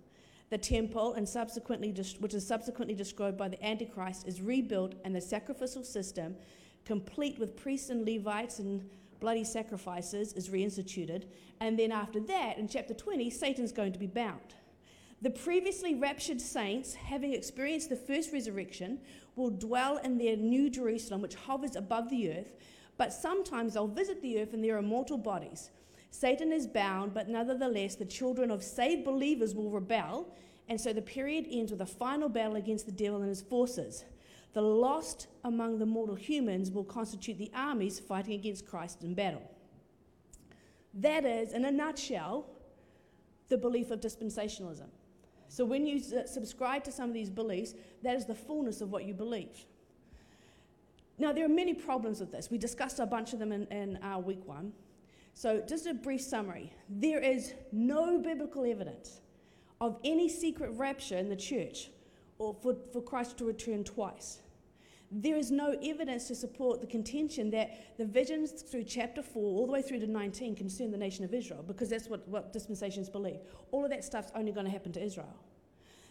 The 0.49 0.59
temple, 0.59 1.15
and 1.15 1.29
subsequently, 1.29 1.95
which 2.21 2.33
is 2.33 2.47
subsequently 2.47 2.95
described 2.95 3.37
by 3.37 3.49
the 3.49 3.62
Antichrist, 3.65 4.26
is 4.26 4.41
rebuilt, 4.41 4.95
and 5.05 5.15
the 5.15 5.21
sacrificial 5.21 5.85
system, 5.85 6.37
complete 6.85 7.38
with 7.38 7.57
priests 7.57 7.91
and 7.91 8.07
Levites 8.07 8.59
and 8.59 8.88
bloody 9.20 9.44
sacrifices 9.44 10.32
is 10.32 10.49
reinstituted. 10.49 11.25
And 11.61 11.78
then 11.78 11.92
after 11.92 12.20
that, 12.20 12.58
in 12.58 12.68
chapter 12.68 12.94
20, 12.94 13.30
Satan's 13.30 13.73
going 13.73 13.92
to 13.92 13.99
be 13.99 14.06
bound. 14.06 14.54
The 15.23 15.30
previously 15.30 15.94
raptured 15.94 16.40
saints, 16.40 16.94
having 16.94 17.32
experienced 17.32 17.88
the 17.88 17.96
first 17.96 18.32
resurrection, 18.32 19.00
will 19.35 19.50
dwell 19.50 19.96
in 19.99 20.18
their 20.18 20.37
new 20.37 20.68
Jerusalem, 20.68 21.23
which 21.23 21.35
hovers 21.35 21.75
above 21.75 22.11
the 22.11 22.30
earth, 22.32 22.54
but 22.99 23.12
sometimes 23.12 23.75
they'll 23.75 23.87
visit 23.87 24.20
the 24.20 24.40
earth 24.40 24.52
in 24.52 24.61
their 24.61 24.76
immortal 24.76 25.18
bodies. 25.18 25.70
Satan 26.11 26.52
is 26.52 26.66
bound, 26.66 27.14
but 27.14 27.28
nevertheless, 27.28 27.94
the 27.94 28.04
children 28.04 28.50
of 28.50 28.62
saved 28.62 29.04
believers 29.04 29.54
will 29.54 29.70
rebel, 29.70 30.35
and 30.68 30.80
so 30.80 30.92
the 30.92 31.02
period 31.02 31.46
ends 31.50 31.70
with 31.70 31.80
a 31.80 31.87
final 31.87 32.28
battle 32.28 32.56
against 32.56 32.87
the 32.87 32.92
devil 32.92 33.20
and 33.20 33.28
his 33.28 33.42
forces. 33.42 34.04
The 34.53 34.62
lost 34.62 35.29
among 35.45 35.79
the 35.79 35.87
mortal 35.87 36.15
humans 36.15 36.71
will 36.71 36.85
constitute 36.85 37.38
the 37.38 37.50
armies 37.55 38.00
fighting 38.00 38.35
against 38.35 38.67
Christ 38.67 39.03
in 39.03 39.15
battle. 39.15 39.43
That 40.95 41.25
is, 41.25 41.53
in 41.53 41.65
a 41.65 41.71
nutshell, 41.71 42.47
the 43.49 43.59
belief 43.59 43.91
of 43.91 44.00
dispensationalism. 44.00 44.88
So 45.49 45.65
when 45.65 45.87
you 45.87 46.00
subscribe 46.00 46.85
to 46.85 46.93
some 46.93 47.09
of 47.09 47.15
these 47.15 47.31
beliefs, 47.31 47.75
that 48.03 48.17
is 48.17 48.25
the 48.25 48.35
fullness 48.35 48.81
of 48.81 48.91
what 48.91 49.05
you 49.05 49.15
believe. 49.15 49.67
Now, 51.19 51.33
there 51.33 51.45
are 51.45 51.50
many 51.50 51.73
problems 51.73 52.21
with 52.21 52.33
this. 52.33 52.50
We 52.50 52.59
discussed 52.59 52.99
a 52.99 53.07
bunch 53.07 53.33
of 53.33 53.38
them 53.38 53.53
in, 53.53 53.67
in 53.67 53.99
our 54.03 54.21
week 54.21 54.47
one. 54.47 54.73
So, 55.35 55.62
just 55.67 55.87
a 55.87 55.95
brief 55.95 56.21
summary 56.23 56.73
there 56.88 57.21
is 57.21 57.55
no 57.73 58.19
biblical 58.19 58.65
evidence 58.65 59.21
of 59.81 59.99
any 60.05 60.29
secret 60.29 60.71
rapture 60.71 61.17
in 61.19 61.29
the 61.29 61.37
church 61.37 61.91
or 62.38 62.55
for, 62.55 62.76
for 62.93 63.02
Christ 63.02 63.38
to 63.38 63.45
return 63.45 63.85
twice 63.85 64.40
there 65.11 65.37
is 65.37 65.50
no 65.50 65.76
evidence 65.83 66.26
to 66.28 66.35
support 66.35 66.81
the 66.81 66.87
contention 66.87 67.50
that 67.50 67.97
the 67.97 68.05
visions 68.05 68.50
through 68.62 68.85
chapter 68.85 69.23
4 69.23 69.43
all 69.43 69.66
the 69.66 69.73
way 69.73 69.83
through 69.83 70.00
to 70.00 70.07
19 70.07 70.57
concern 70.57 70.90
the 70.90 70.99
nation 70.99 71.25
of 71.25 71.33
Israel, 71.33 71.62
because 71.66 71.88
that's 71.88 72.09
what, 72.09 72.26
what 72.28 72.52
dispensations 72.52 73.09
believe. 73.09 73.38
All 73.71 73.85
of 73.85 73.90
that 73.90 74.05
stuff's 74.05 74.33
only 74.35 74.52
going 74.52 74.66
to 74.66 74.73
happen 74.73 74.93
to 74.93 75.02
Israel. 75.02 75.35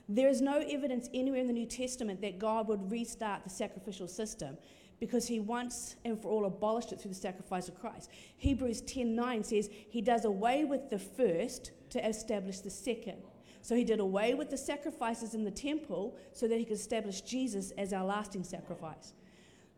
There 0.08 0.29
is 0.29 0.41
no 0.41 0.60
evidence 0.60 1.10
anywhere 1.13 1.41
in 1.41 1.48
the 1.48 1.53
New 1.53 1.65
Testament 1.65 2.22
that 2.22 2.39
God 2.39 2.67
would 2.67 2.91
restart 2.91 3.44
the 3.44 3.50
sacrificial 3.50 4.08
system 4.08 4.58
because 5.00 5.27
he 5.27 5.39
once 5.39 5.96
and 6.05 6.22
for 6.22 6.29
all 6.29 6.46
abolished 6.46 6.94
it 6.94 7.01
through 7.01 7.10
the 7.10 7.15
sacrifice 7.15 7.67
of 7.67 7.77
Christ. 7.77 8.10
Hebrews 8.38 8.82
10:9 8.84 9.44
says 9.44 9.70
he 9.89 10.01
does 10.01 10.24
away 10.24 10.63
with 10.63 10.89
the 10.89 11.00
first 11.00 11.72
to 11.89 12.08
establish 12.08 12.60
the 12.60 12.70
second. 12.70 13.22
So 13.65 13.75
he 13.75 13.84
did 13.84 14.00
away 14.00 14.36
with 14.36 14.51
the 14.51 14.60
sacrifices 14.60 15.34
in 15.34 15.43
the 15.43 15.50
temple 15.50 16.15
so 16.34 16.48
that 16.48 16.60
he 16.60 16.65
could 16.65 16.77
establish 16.77 17.22
Jesus 17.22 17.72
as 17.79 17.93
our 17.93 18.05
lasting 18.05 18.43
sacrifice. 18.43 19.13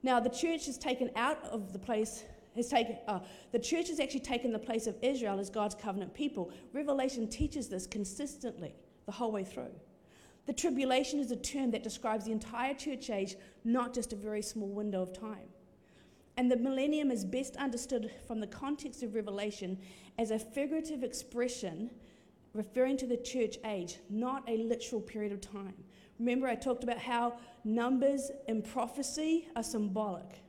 Now 0.04 0.20
the 0.20 0.30
church 0.30 0.66
has 0.66 0.78
taken 0.78 1.10
out 1.16 1.42
of 1.46 1.72
the 1.72 1.80
place 1.80 2.26
has 2.58 2.68
taken 2.68 2.98
uh, 3.08 3.20
the 3.54 3.60
church 3.60 3.88
has 3.88 4.02
actually 4.02 4.20
taken 4.20 4.52
the 4.52 4.60
place 4.60 4.88
of 4.88 4.98
Israel 5.02 5.40
as 5.40 5.50
God's 5.50 5.74
covenant 5.74 6.14
people. 6.14 6.52
Revelation 6.74 7.30
teaches 7.30 7.70
this 7.70 7.88
consistently 7.88 8.76
the 9.06 9.14
whole 9.14 9.32
way 9.32 9.46
through. 9.46 9.72
The 10.48 10.54
tribulation 10.54 11.22
is 11.22 11.32
a 11.32 11.38
term 11.38 11.72
that 11.72 11.82
describes 11.82 12.26
the 12.26 12.34
entire 12.34 12.74
church 12.74 13.10
age, 13.10 13.38
not 13.64 13.94
just 13.94 14.12
a 14.12 14.18
very 14.18 14.42
small 14.42 14.68
window 14.68 15.02
of 15.02 15.18
time. 15.18 15.48
And 16.36 16.52
the 16.52 16.58
millennium 16.58 17.10
is 17.10 17.24
best 17.24 17.56
understood 17.56 18.12
from 18.28 18.42
the 18.42 18.48
context 18.48 19.02
of 19.02 19.16
Revelation 19.16 19.78
as 20.20 20.32
a 20.32 20.38
figurative 20.38 21.04
expression 21.04 21.90
referring 22.58 22.98
to 22.98 23.06
the 23.06 23.18
church 23.18 23.58
age, 23.64 24.00
not 24.10 24.44
a 24.50 24.58
literal 24.58 25.00
period 25.00 25.32
of 25.32 25.40
time. 25.40 25.76
Remember, 26.20 26.48
I 26.48 26.56
talked 26.56 26.84
about 26.84 26.98
how 26.98 27.38
numbers 27.64 28.32
and 28.48 28.64
prophecy 28.64 29.48
are 29.56 29.62
symbolic. 29.62 30.42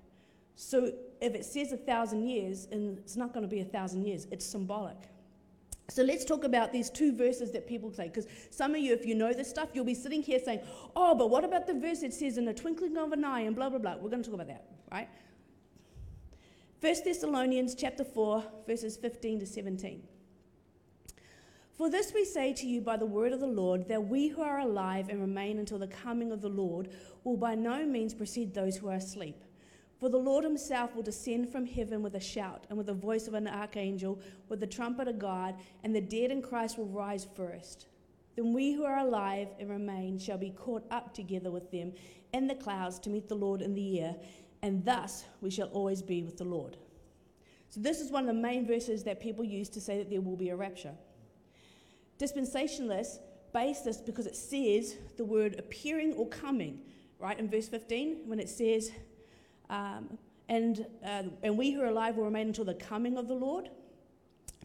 So 0.56 0.90
if 1.20 1.34
it 1.34 1.44
says 1.44 1.72
a 1.72 1.76
thousand 1.76 2.26
years, 2.26 2.66
and 2.72 2.98
it's 2.98 3.16
not 3.16 3.34
going 3.34 3.42
to 3.42 3.48
be 3.48 3.60
a 3.60 3.64
thousand 3.64 4.06
years, 4.06 4.26
it's 4.32 4.46
symbolic. 4.46 4.96
So 5.90 6.02
let's 6.02 6.24
talk 6.24 6.44
about 6.44 6.72
these 6.72 6.90
two 6.90 7.14
verses 7.14 7.52
that 7.52 7.66
people 7.66 7.92
say, 7.92 8.08
because 8.08 8.26
some 8.50 8.74
of 8.74 8.80
you, 8.80 8.94
if 8.94 9.04
you 9.04 9.14
know 9.14 9.32
this 9.34 9.48
stuff, 9.48 9.68
you'll 9.74 9.84
be 9.84 9.94
sitting 9.94 10.22
here 10.22 10.38
saying, 10.42 10.60
oh, 10.96 11.14
but 11.14 11.28
what 11.28 11.44
about 11.44 11.66
the 11.66 11.74
verse 11.74 12.00
that 12.00 12.14
says 12.14 12.38
in 12.38 12.44
the 12.46 12.54
twinkling 12.54 12.96
of 12.96 13.12
an 13.12 13.24
eye 13.24 13.40
and 13.40 13.54
blah, 13.54 13.68
blah, 13.68 13.78
blah. 13.78 13.96
We're 14.00 14.10
going 14.10 14.22
to 14.22 14.30
talk 14.30 14.40
about 14.40 14.48
that, 14.48 14.64
right? 14.90 15.08
1 16.80 16.94
Thessalonians 17.04 17.74
chapter 17.74 18.04
4, 18.04 18.44
verses 18.66 18.96
15 18.96 19.40
to 19.40 19.46
17. 19.46 20.02
For 21.78 21.88
this 21.88 22.12
we 22.12 22.24
say 22.24 22.52
to 22.54 22.66
you 22.66 22.80
by 22.80 22.96
the 22.96 23.06
word 23.06 23.32
of 23.32 23.38
the 23.38 23.46
Lord, 23.46 23.86
that 23.86 24.08
we 24.08 24.26
who 24.26 24.42
are 24.42 24.58
alive 24.58 25.08
and 25.08 25.20
remain 25.20 25.60
until 25.60 25.78
the 25.78 25.86
coming 25.86 26.32
of 26.32 26.40
the 26.40 26.48
Lord 26.48 26.88
will 27.22 27.36
by 27.36 27.54
no 27.54 27.86
means 27.86 28.12
precede 28.12 28.52
those 28.52 28.76
who 28.76 28.88
are 28.88 28.96
asleep. 28.96 29.44
For 30.00 30.08
the 30.08 30.18
Lord 30.18 30.42
himself 30.42 30.96
will 30.96 31.04
descend 31.04 31.52
from 31.52 31.66
heaven 31.66 32.02
with 32.02 32.16
a 32.16 32.20
shout, 32.20 32.66
and 32.68 32.76
with 32.76 32.88
the 32.88 32.94
voice 32.94 33.28
of 33.28 33.34
an 33.34 33.46
archangel, 33.46 34.18
with 34.48 34.58
the 34.58 34.66
trumpet 34.66 35.06
of 35.06 35.20
God, 35.20 35.54
and 35.84 35.94
the 35.94 36.00
dead 36.00 36.32
in 36.32 36.42
Christ 36.42 36.78
will 36.78 36.88
rise 36.88 37.28
first. 37.36 37.86
Then 38.34 38.52
we 38.52 38.72
who 38.72 38.84
are 38.84 38.98
alive 38.98 39.46
and 39.60 39.70
remain 39.70 40.18
shall 40.18 40.38
be 40.38 40.50
caught 40.50 40.84
up 40.90 41.14
together 41.14 41.52
with 41.52 41.70
them 41.70 41.92
in 42.32 42.48
the 42.48 42.56
clouds 42.56 42.98
to 43.00 43.10
meet 43.10 43.28
the 43.28 43.36
Lord 43.36 43.62
in 43.62 43.74
the 43.74 44.00
air, 44.00 44.16
and 44.62 44.84
thus 44.84 45.26
we 45.40 45.50
shall 45.50 45.68
always 45.68 46.02
be 46.02 46.24
with 46.24 46.38
the 46.38 46.44
Lord. 46.44 46.76
So, 47.68 47.78
this 47.80 48.00
is 48.00 48.10
one 48.10 48.28
of 48.28 48.34
the 48.34 48.42
main 48.42 48.66
verses 48.66 49.04
that 49.04 49.20
people 49.20 49.44
use 49.44 49.68
to 49.68 49.80
say 49.80 49.98
that 49.98 50.10
there 50.10 50.20
will 50.20 50.36
be 50.36 50.48
a 50.48 50.56
rapture. 50.56 50.94
Dispensationalists 52.18 53.18
base 53.52 53.80
this 53.80 53.98
because 53.98 54.26
it 54.26 54.36
says 54.36 54.96
the 55.16 55.24
word 55.24 55.56
appearing 55.58 56.14
or 56.14 56.26
coming, 56.28 56.80
right? 57.18 57.38
In 57.38 57.48
verse 57.48 57.68
15, 57.68 58.22
when 58.26 58.40
it 58.40 58.48
says, 58.48 58.90
um, 59.70 60.18
and, 60.48 60.86
uh, 61.04 61.24
and 61.42 61.56
we 61.56 61.72
who 61.72 61.82
are 61.82 61.86
alive 61.86 62.16
will 62.16 62.24
remain 62.24 62.48
until 62.48 62.64
the 62.64 62.74
coming 62.74 63.16
of 63.16 63.28
the 63.28 63.34
Lord. 63.34 63.70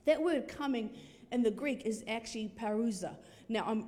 That 0.06 0.22
word 0.22 0.48
coming 0.48 0.92
in 1.32 1.44
the 1.44 1.52
Greek 1.52 1.86
is 1.86 2.04
actually 2.08 2.52
parousia. 2.60 3.16
Now, 3.50 3.66
I'm, 3.68 3.88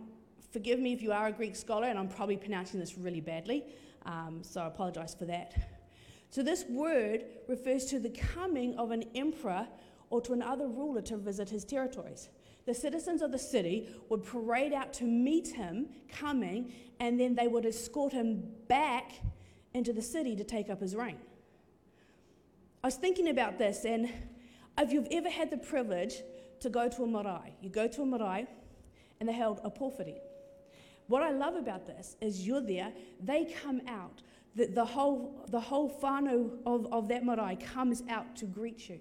forgive 0.51 0.79
me 0.79 0.93
if 0.93 1.01
you 1.01 1.11
are 1.11 1.27
a 1.27 1.31
Greek 1.31 1.55
scholar, 1.55 1.87
and 1.87 1.97
I'm 1.97 2.07
probably 2.07 2.37
pronouncing 2.37 2.79
this 2.79 2.97
really 2.97 3.21
badly, 3.21 3.65
um, 4.05 4.39
so 4.41 4.61
I 4.61 4.67
apologize 4.67 5.15
for 5.15 5.25
that. 5.25 5.53
So, 6.29 6.43
this 6.43 6.65
word 6.69 7.25
refers 7.47 7.85
to 7.85 7.99
the 7.99 8.09
coming 8.09 8.77
of 8.77 8.91
an 8.91 9.03
emperor 9.15 9.67
or 10.09 10.21
to 10.21 10.33
another 10.33 10.67
ruler 10.67 11.01
to 11.03 11.17
visit 11.17 11.49
his 11.49 11.63
territories. 11.63 12.29
The 12.65 12.73
citizens 12.73 13.21
of 13.21 13.31
the 13.31 13.39
city 13.39 13.87
would 14.09 14.23
parade 14.23 14.73
out 14.73 14.91
to 14.93 15.03
meet 15.03 15.49
him 15.49 15.87
coming, 16.11 16.73
and 16.99 17.19
then 17.19 17.35
they 17.35 17.47
would 17.47 17.65
escort 17.65 18.13
him 18.13 18.43
back 18.67 19.13
into 19.73 19.93
the 19.93 20.01
city 20.01 20.35
to 20.35 20.43
take 20.43 20.69
up 20.69 20.81
his 20.81 20.95
reign. 20.95 21.17
I 22.83 22.87
was 22.87 22.95
thinking 22.95 23.29
about 23.29 23.57
this, 23.57 23.85
and 23.85 24.09
if 24.79 24.91
you've 24.91 25.07
ever 25.11 25.29
had 25.29 25.51
the 25.51 25.57
privilege 25.57 26.21
to 26.61 26.69
go 26.69 26.89
to 26.89 27.03
a 27.03 27.07
marae, 27.07 27.53
you 27.61 27.69
go 27.69 27.87
to 27.87 28.01
a 28.01 28.05
marae 28.05 28.47
and 29.19 29.29
they 29.29 29.33
held 29.33 29.59
a 29.63 29.69
pōwhiri. 29.69 30.17
What 31.07 31.21
I 31.21 31.31
love 31.31 31.55
about 31.55 31.85
this 31.85 32.15
is 32.21 32.45
you're 32.47 32.61
there, 32.61 32.91
they 33.21 33.45
come 33.61 33.81
out, 33.87 34.21
the, 34.55 34.67
the 34.67 34.85
whole, 34.85 35.45
the 35.49 35.59
whole 35.59 35.89
whānau 36.01 36.49
of, 36.65 36.91
of 36.91 37.07
that 37.09 37.23
marae 37.23 37.57
comes 37.57 38.01
out 38.09 38.35
to 38.37 38.45
greet 38.45 38.89
you. 38.89 38.99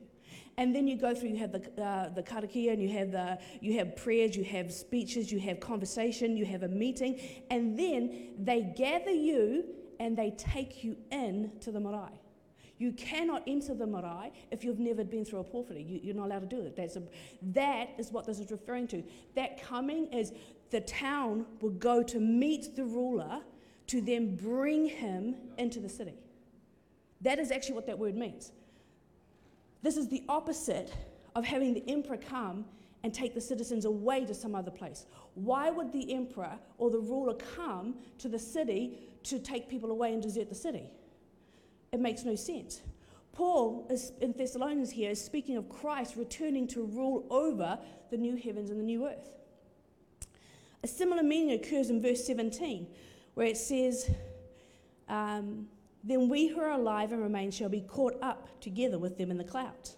And 0.56 0.74
then 0.74 0.86
you 0.86 0.96
go 0.96 1.14
through, 1.14 1.30
you 1.30 1.38
have 1.38 1.52
the, 1.52 1.82
uh, 1.82 2.10
the 2.10 2.22
karakia 2.22 2.72
and 2.72 2.82
you 2.82 2.88
have, 2.90 3.10
the, 3.10 3.38
you 3.60 3.78
have 3.78 3.96
prayers, 3.96 4.36
you 4.36 4.44
have 4.44 4.72
speeches, 4.72 5.32
you 5.32 5.40
have 5.40 5.58
conversation, 5.58 6.36
you 6.36 6.44
have 6.44 6.62
a 6.62 6.68
meeting, 6.68 7.20
and 7.50 7.78
then 7.78 8.34
they 8.38 8.62
gather 8.76 9.10
you 9.10 9.64
and 9.98 10.16
they 10.16 10.30
take 10.32 10.84
you 10.84 10.96
in 11.10 11.50
to 11.60 11.72
the 11.72 11.80
marae. 11.80 12.20
You 12.78 12.92
cannot 12.92 13.42
enter 13.46 13.74
the 13.74 13.86
marae 13.86 14.32
if 14.50 14.64
you've 14.64 14.80
never 14.80 15.04
been 15.04 15.24
through 15.24 15.40
a 15.40 15.44
pōwhiri. 15.44 16.04
You, 16.04 16.12
are 16.12 16.16
not 16.16 16.26
allowed 16.26 16.50
to 16.50 16.56
do 16.56 16.62
it. 16.62 16.76
That's 16.76 16.96
a, 16.96 17.02
that 17.42 17.90
is 17.98 18.10
what 18.10 18.26
this 18.26 18.38
is 18.38 18.50
referring 18.50 18.88
to. 18.88 19.02
That 19.34 19.62
coming 19.62 20.12
is 20.12 20.32
the 20.70 20.80
town 20.80 21.46
will 21.60 21.70
go 21.70 22.02
to 22.02 22.18
meet 22.18 22.74
the 22.74 22.84
ruler 22.84 23.40
to 23.86 24.00
then 24.00 24.34
bring 24.36 24.86
him 24.86 25.36
into 25.58 25.78
the 25.78 25.88
city. 25.88 26.14
That 27.20 27.38
is 27.38 27.50
actually 27.50 27.76
what 27.76 27.86
that 27.86 27.98
word 27.98 28.16
means. 28.16 28.52
This 29.84 29.96
is 29.96 30.08
the 30.08 30.24
opposite 30.28 30.92
of 31.36 31.44
having 31.44 31.74
the 31.74 31.84
emperor 31.88 32.16
come 32.16 32.64
and 33.04 33.14
take 33.14 33.34
the 33.34 33.40
citizens 33.40 33.84
away 33.84 34.24
to 34.24 34.34
some 34.34 34.56
other 34.56 34.72
place. 34.72 35.06
Why 35.34 35.70
would 35.70 35.92
the 35.92 36.12
emperor 36.12 36.58
or 36.78 36.90
the 36.90 36.98
ruler 36.98 37.34
come 37.34 37.94
to 38.18 38.28
the 38.28 38.38
city 38.38 38.98
to 39.24 39.38
take 39.38 39.68
people 39.68 39.90
away 39.90 40.12
and 40.12 40.22
desert 40.22 40.48
the 40.48 40.54
city. 40.54 40.84
It 41.92 42.00
makes 42.00 42.24
no 42.24 42.34
sense. 42.34 42.82
Paul 43.32 43.86
is, 43.90 44.12
in 44.20 44.32
Thessalonians 44.32 44.90
here 44.90 45.10
is 45.10 45.22
speaking 45.22 45.56
of 45.56 45.68
Christ 45.68 46.14
returning 46.16 46.68
to 46.68 46.84
rule 46.84 47.26
over 47.30 47.78
the 48.10 48.16
new 48.16 48.36
heavens 48.36 48.70
and 48.70 48.78
the 48.78 48.84
new 48.84 49.06
earth. 49.06 49.36
A 50.82 50.86
similar 50.86 51.22
meaning 51.22 51.58
occurs 51.58 51.90
in 51.90 52.00
verse 52.00 52.24
17, 52.24 52.86
where 53.32 53.46
it 53.46 53.56
says, 53.56 54.10
um, 55.08 55.66
Then 56.04 56.28
we 56.28 56.48
who 56.48 56.60
are 56.60 56.72
alive 56.72 57.12
and 57.12 57.22
remain 57.22 57.50
shall 57.50 57.70
be 57.70 57.80
caught 57.80 58.16
up 58.22 58.60
together 58.60 58.98
with 58.98 59.16
them 59.16 59.30
in 59.30 59.38
the 59.38 59.44
clouds 59.44 59.96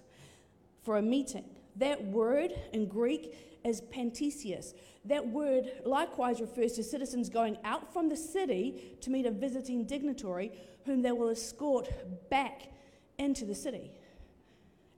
for 0.83 0.99
a 0.99 1.03
meeting. 1.03 1.45
That 1.75 2.03
word 2.05 2.53
in 2.73 2.87
Greek 2.87 3.35
is 3.65 3.81
pantesios. 3.81 4.75
That 5.05 5.27
word 5.27 5.73
likewise 5.85 6.41
refers 6.41 6.73
to 6.75 6.85
citizens 6.85 7.29
going 7.29 7.59
out 7.65 7.93
from 7.93 8.09
the 8.09 8.17
city 8.17 8.97
to 9.01 9.11
meet 9.11 9.27
a 9.27 9.31
visiting 9.33 9.85
dignitary 9.85 10.53
whom 10.85 11.03
they 11.03 11.13
will 11.13 11.29
escort 11.29 11.91
back 12.31 12.69
into 13.19 13.45
the 13.45 13.55
city. 13.55 13.91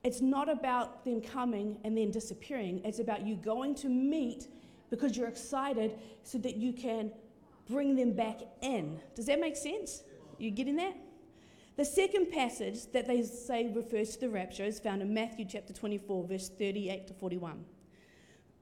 It's 0.04 0.20
not 0.20 0.48
about 0.48 1.04
them 1.04 1.20
coming 1.20 1.78
and 1.84 1.96
then 1.96 2.10
disappearing, 2.10 2.82
it's 2.84 2.98
about 2.98 3.26
you 3.26 3.36
going 3.36 3.74
to 3.76 3.88
meet 3.88 4.48
because 4.90 5.16
you're 5.16 5.28
excited 5.28 5.98
so 6.22 6.38
that 6.38 6.56
you 6.56 6.72
can 6.72 7.10
bring 7.68 7.96
them 7.96 8.12
back 8.12 8.40
in. 8.62 9.00
Does 9.14 9.26
that 9.26 9.40
make 9.40 9.56
sense? 9.56 10.02
You 10.38 10.52
getting 10.52 10.76
that? 10.76 10.96
The 11.76 11.84
second 11.84 12.30
passage 12.30 12.90
that 12.92 13.06
they 13.06 13.22
say 13.22 13.72
refers 13.74 14.14
to 14.14 14.20
the 14.20 14.28
rapture 14.28 14.64
is 14.64 14.80
found 14.80 15.02
in 15.02 15.12
Matthew 15.12 15.44
chapter 15.44 15.72
24, 15.72 16.26
verse 16.26 16.48
38 16.48 17.06
to 17.08 17.14
41. 17.14 17.64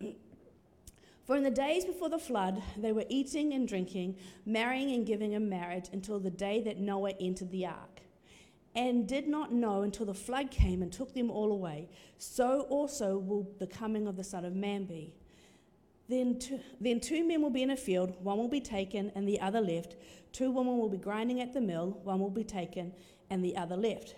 For 1.26 1.36
in 1.36 1.42
the 1.42 1.50
days 1.50 1.84
before 1.84 2.08
the 2.08 2.18
flood, 2.18 2.62
they 2.76 2.92
were 2.92 3.04
eating 3.08 3.52
and 3.52 3.66
drinking, 3.66 4.16
marrying 4.44 4.92
and 4.92 5.06
giving 5.06 5.32
in 5.32 5.48
marriage 5.48 5.86
until 5.92 6.18
the 6.18 6.30
day 6.30 6.60
that 6.62 6.78
Noah 6.78 7.14
entered 7.20 7.50
the 7.50 7.66
ark, 7.66 8.00
and 8.74 9.08
did 9.08 9.26
not 9.26 9.52
know 9.52 9.82
until 9.82 10.06
the 10.06 10.14
flood 10.14 10.50
came 10.50 10.82
and 10.82 10.92
took 10.92 11.14
them 11.14 11.30
all 11.30 11.52
away. 11.52 11.88
So 12.18 12.66
also 12.68 13.18
will 13.18 13.50
the 13.58 13.66
coming 13.66 14.06
of 14.06 14.16
the 14.16 14.24
Son 14.24 14.44
of 14.44 14.54
Man 14.54 14.84
be. 14.84 15.14
Then 16.08 16.38
two, 16.38 16.60
then 16.80 17.00
two 17.00 17.26
men 17.26 17.42
will 17.42 17.50
be 17.50 17.62
in 17.62 17.70
a 17.70 17.76
field, 17.76 18.14
one 18.22 18.38
will 18.38 18.48
be 18.48 18.60
taken 18.60 19.10
and 19.14 19.26
the 19.26 19.40
other 19.40 19.60
left. 19.60 19.96
Two 20.32 20.50
women 20.50 20.78
will 20.78 20.88
be 20.88 20.98
grinding 20.98 21.40
at 21.40 21.52
the 21.52 21.60
mill, 21.60 21.98
one 22.04 22.20
will 22.20 22.30
be 22.30 22.44
taken 22.44 22.92
and 23.30 23.44
the 23.44 23.56
other 23.56 23.76
left. 23.76 24.14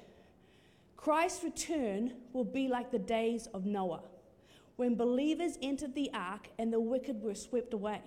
Christ's 0.97 1.45
return 1.45 2.13
will 2.33 2.45
be 2.45 2.69
like 2.69 2.91
the 2.91 2.99
days 2.99 3.47
of 3.55 3.65
Noah 3.65 4.03
when 4.77 4.95
believers 4.95 5.59
entered 5.61 5.95
the 5.95 6.11
ark 6.15 6.49
and 6.59 6.73
the 6.73 6.79
wicked 6.79 7.21
were 7.23 7.35
swept 7.35 7.75
away. 7.75 8.01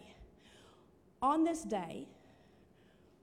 On 1.21 1.43
this 1.43 1.63
day, 1.63 2.07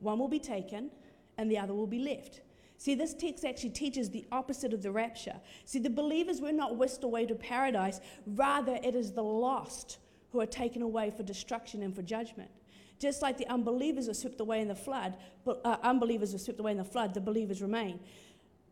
one 0.00 0.19
will 0.19 0.29
be 0.29 0.38
taken 0.38 0.91
and 1.38 1.50
the 1.50 1.59
other 1.59 1.73
will 1.73 1.87
be 1.87 1.99
left. 1.99 2.43
See, 2.77 2.95
this 2.95 3.15
text 3.15 3.45
actually 3.45 3.71
teaches 3.71 4.11
the 4.11 4.27
opposite 4.31 4.73
of 4.73 4.83
the 4.83 4.91
rapture. 4.91 5.41
See, 5.65 5.79
the 5.79 5.91
believers 5.91 6.41
were 6.41 6.53
not 6.53 6.77
whisked 6.77 7.05
away 7.05 7.27
to 7.27 7.35
paradise, 7.35 8.00
rather, 8.27 8.79
it 8.83 8.95
is 8.95 9.12
the 9.12 9.23
lost 9.23 9.99
who 10.32 10.40
are 10.40 10.47
taken 10.47 10.82
away 10.82 11.11
for 11.11 11.23
destruction 11.23 11.82
and 11.82 11.94
for 11.94 12.02
judgment. 12.02 12.50
Just 12.99 13.23
like 13.23 13.38
the 13.38 13.47
unbelievers 13.49 14.08
were 14.08 14.14
swept 14.14 14.40
away 14.40 14.61
in 14.61 14.68
the 14.68 14.75
flood, 14.75 15.16
but 15.44 15.61
uh, 15.64 15.76
unbelievers 15.82 16.32
were 16.32 16.38
swept 16.38 16.58
away 16.58 16.73
in 16.73 16.78
the 16.78 16.85
flood, 16.85 17.14
the 17.14 17.20
believers 17.20 17.62
remain. 17.62 18.00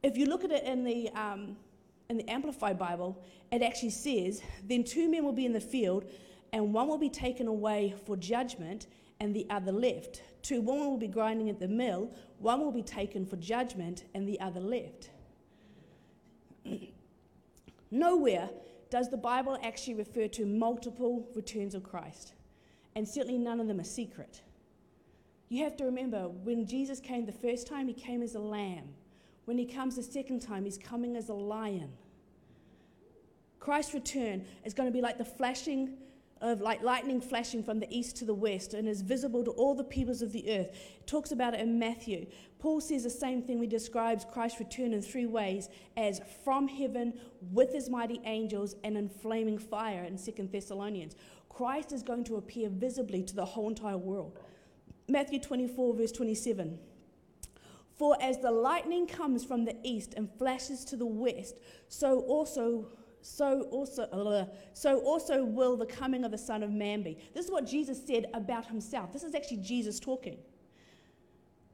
If 0.02 0.16
you 0.16 0.26
look 0.26 0.44
at 0.44 0.50
it 0.50 0.64
in 0.64 0.84
the, 0.84 1.10
um, 1.10 1.56
in 2.10 2.16
the 2.16 2.28
Amplified 2.28 2.78
Bible, 2.78 3.22
it 3.52 3.62
actually 3.62 3.90
says, 3.90 4.42
Then 4.64 4.84
two 4.84 5.08
men 5.08 5.25
will 5.25 5.32
be 5.32 5.46
in 5.46 5.52
the 5.52 5.60
field, 5.60 6.04
and 6.52 6.72
one 6.72 6.88
will 6.88 6.98
be 6.98 7.08
taken 7.08 7.46
away 7.46 7.94
for 8.04 8.16
judgment, 8.16 8.86
and 9.20 9.34
the 9.34 9.46
other 9.48 9.72
left. 9.72 10.22
Two 10.42 10.60
women 10.60 10.86
will 10.86 10.98
be 10.98 11.08
grinding 11.08 11.48
at 11.48 11.60
the 11.60 11.68
mill, 11.68 12.10
one 12.38 12.60
will 12.60 12.72
be 12.72 12.82
taken 12.82 13.25
for 13.25 13.36
judgment, 13.36 14.04
and 14.14 14.28
the 14.28 14.40
other 14.40 14.60
left. 14.60 15.10
Nowhere 17.90 18.50
does 18.90 19.11
the 19.11 19.16
Bible 19.16 19.59
actually 19.62 19.95
refer 19.95 20.28
to 20.28 20.47
multiple 20.47 21.28
returns 21.35 21.75
of 21.75 21.83
Christ, 21.83 22.35
and 22.95 23.07
certainly 23.07 23.38
none 23.38 23.61
of 23.61 23.66
them 23.66 23.81
are 23.81 23.85
secret. 23.85 24.43
You 25.49 25.64
have 25.64 25.76
to 25.76 25.85
remember 25.85 26.28
when 26.28 26.66
Jesus 26.66 27.00
came 27.00 27.26
the 27.26 27.33
first 27.33 27.66
time, 27.66 27.88
he 27.88 27.95
came 27.95 28.23
as 28.23 28.35
a 28.35 28.40
lamb. 28.40 28.95
When 29.45 29.59
he 29.59 29.64
comes 29.64 29.97
the 29.97 30.02
second 30.02 30.40
time, 30.40 30.64
he's 30.64 30.78
coming 30.78 31.16
as 31.16 31.28
a 31.28 31.35
lion. 31.35 31.93
Christ's 33.61 33.95
return 33.95 34.45
is 34.64 34.75
going 34.75 34.88
to 34.88 34.93
be 34.93 35.00
like 35.00 35.19
the 35.19 35.25
flashing 35.25 35.99
of 36.40 36.61
like 36.61 36.83
lightning 36.83 37.21
flashing 37.21 37.62
from 37.62 37.81
the 37.81 37.87
east 37.90 38.16
to 38.16 38.25
the 38.25 38.35
west 38.35 38.75
and 38.75 38.87
is 38.87 39.00
visible 39.00 39.43
to 39.45 39.50
all 39.52 39.75
the 39.75 39.85
peoples 39.85 40.21
of 40.21 40.33
the 40.33 40.50
earth. 40.50 40.69
It 41.00 41.07
talks 41.07 41.33
about 41.33 41.55
it 41.55 41.61
in 41.61 41.78
Matthew. 41.78 42.26
Paul 42.59 42.81
says 42.81 43.05
the 43.05 43.11
same 43.11 43.43
thing 43.43 43.61
He 43.61 43.66
describes 43.66 44.26
Christ's 44.31 44.61
return 44.61 44.93
in 44.93 45.00
three 45.00 45.26
ways 45.26 45.69
as 45.97 46.21
from 46.45 46.69
heaven 46.69 47.14
with 47.52 47.73
his 47.73 47.88
mighty 47.88 48.21
angels 48.25 48.76
and 48.85 48.97
in 48.97 49.09
flaming 49.09 49.59
fire 49.59 50.05
in 50.05 50.19
Second 50.19 50.52
Thessalonians. 50.52 51.16
Christ 51.49 51.93
is 51.93 52.02
going 52.02 52.25
to 52.25 52.37
appear 52.37 52.69
visibly 52.69 53.23
to 53.23 53.35
the 53.35 53.45
whole 53.45 53.69
entire 53.69 53.97
world. 53.97 54.38
Matthew 55.09 55.40
24, 55.40 55.95
verse 55.95 56.12
27. 56.12 56.78
For 57.95 58.16
as 58.21 58.38
the 58.38 58.50
lightning 58.50 59.07
comes 59.07 59.43
from 59.43 59.64
the 59.64 59.76
east 59.83 60.12
and 60.16 60.28
flashes 60.38 60.85
to 60.87 60.97
the 60.97 61.07
west, 61.07 61.57
so 61.88 62.21
also 62.21 62.88
so 63.23 63.62
also, 63.70 64.02
uh, 64.04 64.46
so 64.73 64.99
also 64.99 65.44
will 65.44 65.76
the 65.76 65.87
coming 65.87 66.25
of 66.25 66.30
the 66.30 66.38
Son 66.38 66.62
of 66.62 66.70
Man 66.70 67.02
be. 67.02 67.18
This 67.35 67.46
is 67.46 67.50
what 67.50 67.66
Jesus 67.66 68.00
said 68.06 68.26
about 68.35 68.66
himself. 68.66 69.12
This 69.12 69.25
is 69.25 69.35
actually 69.35 69.58
Jesus 69.58 69.99
talking. 69.99 70.38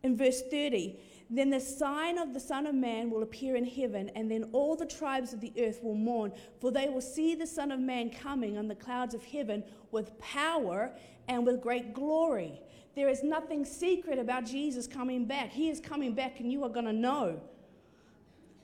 In 0.03 0.17
verse 0.17 0.43
30, 0.51 0.99
then 1.31 1.49
the 1.49 1.61
sign 1.61 2.19
of 2.19 2.35
the 2.35 2.41
Son 2.41 2.67
of 2.67 2.75
Man 2.75 3.09
will 3.09 3.23
appear 3.23 3.57
in 3.57 3.65
heaven, 3.65 4.11
and 4.15 4.31
then 4.31 4.51
all 4.53 4.77
the 4.77 4.87
tribes 4.87 5.33
of 5.33 5.41
the 5.41 5.53
earth 5.59 5.83
will 5.83 5.95
mourn, 5.95 6.33
for 6.61 6.71
they 6.71 6.89
will 6.89 7.01
see 7.01 7.35
the 7.35 7.47
Son 7.47 7.71
of 7.71 7.81
Man 7.81 8.11
coming 8.11 8.59
on 8.59 8.69
the 8.69 8.75
clouds 8.75 9.15
of 9.15 9.25
heaven 9.25 9.63
with 9.93 10.19
power 10.19 10.93
and 11.29 11.47
with 11.47 11.63
great 11.63 11.95
glory. 11.95 12.61
There 12.95 13.09
is 13.09 13.23
nothing 13.23 13.65
secret 13.65 14.19
about 14.19 14.45
Jesus 14.45 14.87
coming 14.87 15.25
back. 15.25 15.51
He 15.51 15.71
is 15.71 15.81
coming 15.81 16.15
back, 16.15 16.41
and 16.41 16.53
you 16.53 16.65
are 16.65 16.69
going 16.69 16.85
to 16.87 16.93
know. 16.93 17.41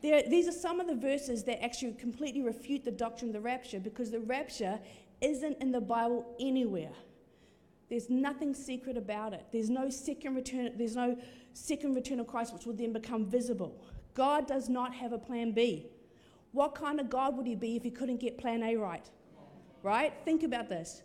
There, 0.00 0.23
these 0.28 0.47
are 0.47 0.52
some 0.52 0.81
of 0.81 0.87
the 0.87 0.95
verses 0.95 1.45
that 1.45 1.62
actually 1.62 1.93
completely 1.93 2.43
refute 2.43 2.85
the 2.85 2.90
doctrine 2.90 3.31
of 3.31 3.35
the 3.35 3.40
rapture 3.40 3.81
because 3.81 4.11
the 4.11 4.21
rapture 4.21 4.78
isn't 5.21 5.61
in 5.61 5.73
the 5.73 5.81
Bible 5.81 6.37
anywhere. 6.38 6.93
There's 7.88 8.11
nothing 8.11 8.55
secret 8.55 8.97
about 8.97 9.33
it. 9.33 9.47
There's 9.50 9.71
no 9.71 9.90
second 9.90 10.35
return, 10.35 10.73
there's 10.76 10.95
no 10.95 11.17
second 11.52 11.95
return 11.95 12.21
of 12.21 12.26
Christ 12.26 12.52
which 12.52 12.67
will 12.67 12.75
then 12.75 12.93
become 12.93 13.26
visible. 13.26 13.83
God 14.14 14.47
does 14.47 14.69
not 14.69 14.95
have 14.95 15.12
a 15.12 15.19
plan 15.19 15.52
B. 15.52 15.87
What 16.52 16.75
kind 16.75 17.00
of 17.00 17.11
God 17.11 17.37
would 17.37 17.47
he 17.47 17.55
be 17.55 17.76
if 17.76 17.83
he 17.83 17.90
couldn't 17.90 18.19
get 18.19 18.38
plan 18.38 18.62
A 18.62 18.76
right? 18.76 19.09
Right? 19.83 20.12
Think 20.25 20.43
about 20.43 20.69
this. 20.69 21.02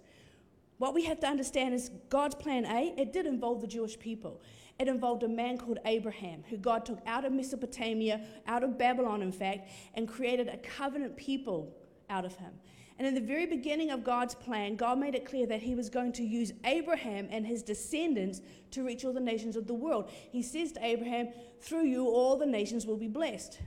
What 0.77 0.93
we 0.93 1.05
have 1.05 1.19
to 1.21 1.27
understand 1.27 1.73
is 1.73 1.91
God's 2.09 2.35
plan 2.35 2.65
A, 2.65 2.93
it 2.97 3.13
did 3.13 3.25
involve 3.25 3.61
the 3.61 3.67
Jewish 3.67 3.97
people. 3.97 4.41
It 4.79 4.87
involved 4.87 5.23
a 5.23 5.27
man 5.27 5.57
called 5.57 5.79
Abraham, 5.85 6.43
who 6.49 6.57
God 6.57 6.85
took 6.85 6.99
out 7.05 7.25
of 7.25 7.31
Mesopotamia, 7.31 8.21
out 8.47 8.63
of 8.63 8.77
Babylon, 8.77 9.21
in 9.21 9.31
fact, 9.31 9.69
and 9.93 10.07
created 10.07 10.47
a 10.47 10.57
covenant 10.57 11.15
people 11.15 11.75
out 12.09 12.25
of 12.25 12.35
him. 12.35 12.51
And 12.99 13.07
in 13.07 13.15
the 13.15 13.21
very 13.21 13.45
beginning 13.45 13.89
of 13.91 14.03
God's 14.03 14.35
plan, 14.35 14.75
God 14.75 14.99
made 14.99 15.15
it 15.15 15.25
clear 15.25 15.47
that 15.47 15.63
He 15.63 15.73
was 15.73 15.89
going 15.89 16.11
to 16.13 16.23
use 16.23 16.53
Abraham 16.63 17.27
and 17.31 17.45
his 17.45 17.63
descendants 17.63 18.41
to 18.71 18.83
reach 18.83 19.03
all 19.03 19.13
the 19.13 19.19
nations 19.19 19.55
of 19.55 19.67
the 19.67 19.73
world. 19.73 20.11
He 20.31 20.43
says 20.43 20.71
to 20.73 20.85
Abraham, 20.85 21.29
Through 21.59 21.85
you, 21.85 22.05
all 22.05 22.37
the 22.37 22.45
nations 22.45 22.85
will 22.85 22.97
be 22.97 23.07
blessed. 23.07 23.59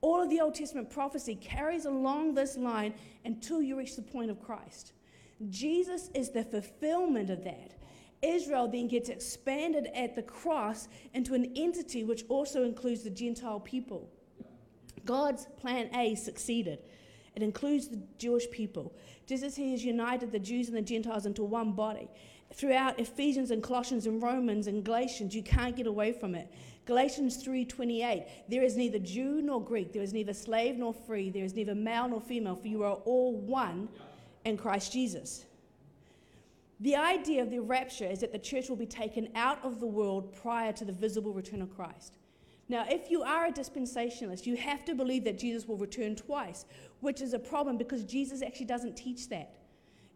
All 0.00 0.20
of 0.20 0.30
the 0.30 0.40
Old 0.40 0.54
Testament 0.54 0.90
prophecy 0.90 1.36
carries 1.36 1.84
along 1.84 2.34
this 2.34 2.56
line 2.56 2.94
until 3.24 3.62
you 3.62 3.78
reach 3.78 3.96
the 3.96 4.02
point 4.02 4.30
of 4.30 4.42
Christ. 4.42 4.92
Jesus 5.48 6.10
is 6.14 6.30
the 6.30 6.44
fulfillment 6.44 7.30
of 7.30 7.44
that. 7.44 7.77
Israel 8.22 8.68
then 8.68 8.88
gets 8.88 9.08
expanded 9.08 9.88
at 9.94 10.14
the 10.14 10.22
cross 10.22 10.88
into 11.14 11.34
an 11.34 11.52
entity 11.56 12.04
which 12.04 12.24
also 12.28 12.64
includes 12.64 13.02
the 13.02 13.10
Gentile 13.10 13.60
people. 13.60 14.10
God's 15.04 15.46
plan 15.56 15.88
A 15.94 16.14
succeeded. 16.14 16.80
It 17.34 17.42
includes 17.42 17.88
the 17.88 18.02
Jewish 18.18 18.50
people, 18.50 18.92
just 19.26 19.44
as 19.44 19.54
He 19.54 19.70
has 19.70 19.84
united 19.84 20.32
the 20.32 20.38
Jews 20.38 20.68
and 20.68 20.76
the 20.76 20.82
Gentiles 20.82 21.24
into 21.24 21.44
one 21.44 21.72
body. 21.72 22.08
Throughout 22.52 22.98
Ephesians 22.98 23.50
and 23.50 23.62
Colossians 23.62 24.06
and 24.06 24.22
Romans 24.22 24.66
and 24.66 24.84
Galatians, 24.84 25.34
you 25.36 25.42
can't 25.42 25.76
get 25.76 25.86
away 25.86 26.12
from 26.12 26.34
it. 26.34 26.50
Galatians 26.86 27.36
3:28, 27.44 28.26
there 28.48 28.62
is 28.62 28.76
neither 28.76 28.98
Jew 28.98 29.42
nor 29.42 29.62
Greek, 29.62 29.92
there 29.92 30.02
is 30.02 30.12
neither 30.12 30.32
slave 30.32 30.76
nor 30.78 30.92
free, 30.92 31.30
there 31.30 31.44
is 31.44 31.54
neither 31.54 31.74
male 31.74 32.08
nor 32.08 32.20
female, 32.20 32.56
for 32.56 32.66
you 32.66 32.82
are 32.82 32.94
all 33.04 33.36
one 33.36 33.88
in 34.44 34.56
Christ 34.56 34.92
Jesus. 34.92 35.44
The 36.80 36.96
idea 36.96 37.42
of 37.42 37.50
the 37.50 37.60
rapture 37.60 38.06
is 38.06 38.20
that 38.20 38.32
the 38.32 38.38
church 38.38 38.68
will 38.68 38.76
be 38.76 38.86
taken 38.86 39.28
out 39.34 39.64
of 39.64 39.80
the 39.80 39.86
world 39.86 40.32
prior 40.32 40.72
to 40.74 40.84
the 40.84 40.92
visible 40.92 41.32
return 41.32 41.60
of 41.60 41.74
Christ. 41.74 42.18
Now, 42.68 42.84
if 42.88 43.10
you 43.10 43.22
are 43.22 43.46
a 43.46 43.52
dispensationalist, 43.52 44.46
you 44.46 44.56
have 44.56 44.84
to 44.84 44.94
believe 44.94 45.24
that 45.24 45.38
Jesus 45.38 45.66
will 45.66 45.78
return 45.78 46.14
twice, 46.14 46.66
which 47.00 47.20
is 47.20 47.32
a 47.32 47.38
problem 47.38 47.78
because 47.78 48.04
Jesus 48.04 48.42
actually 48.42 48.66
doesn't 48.66 48.96
teach 48.96 49.28
that. 49.30 49.54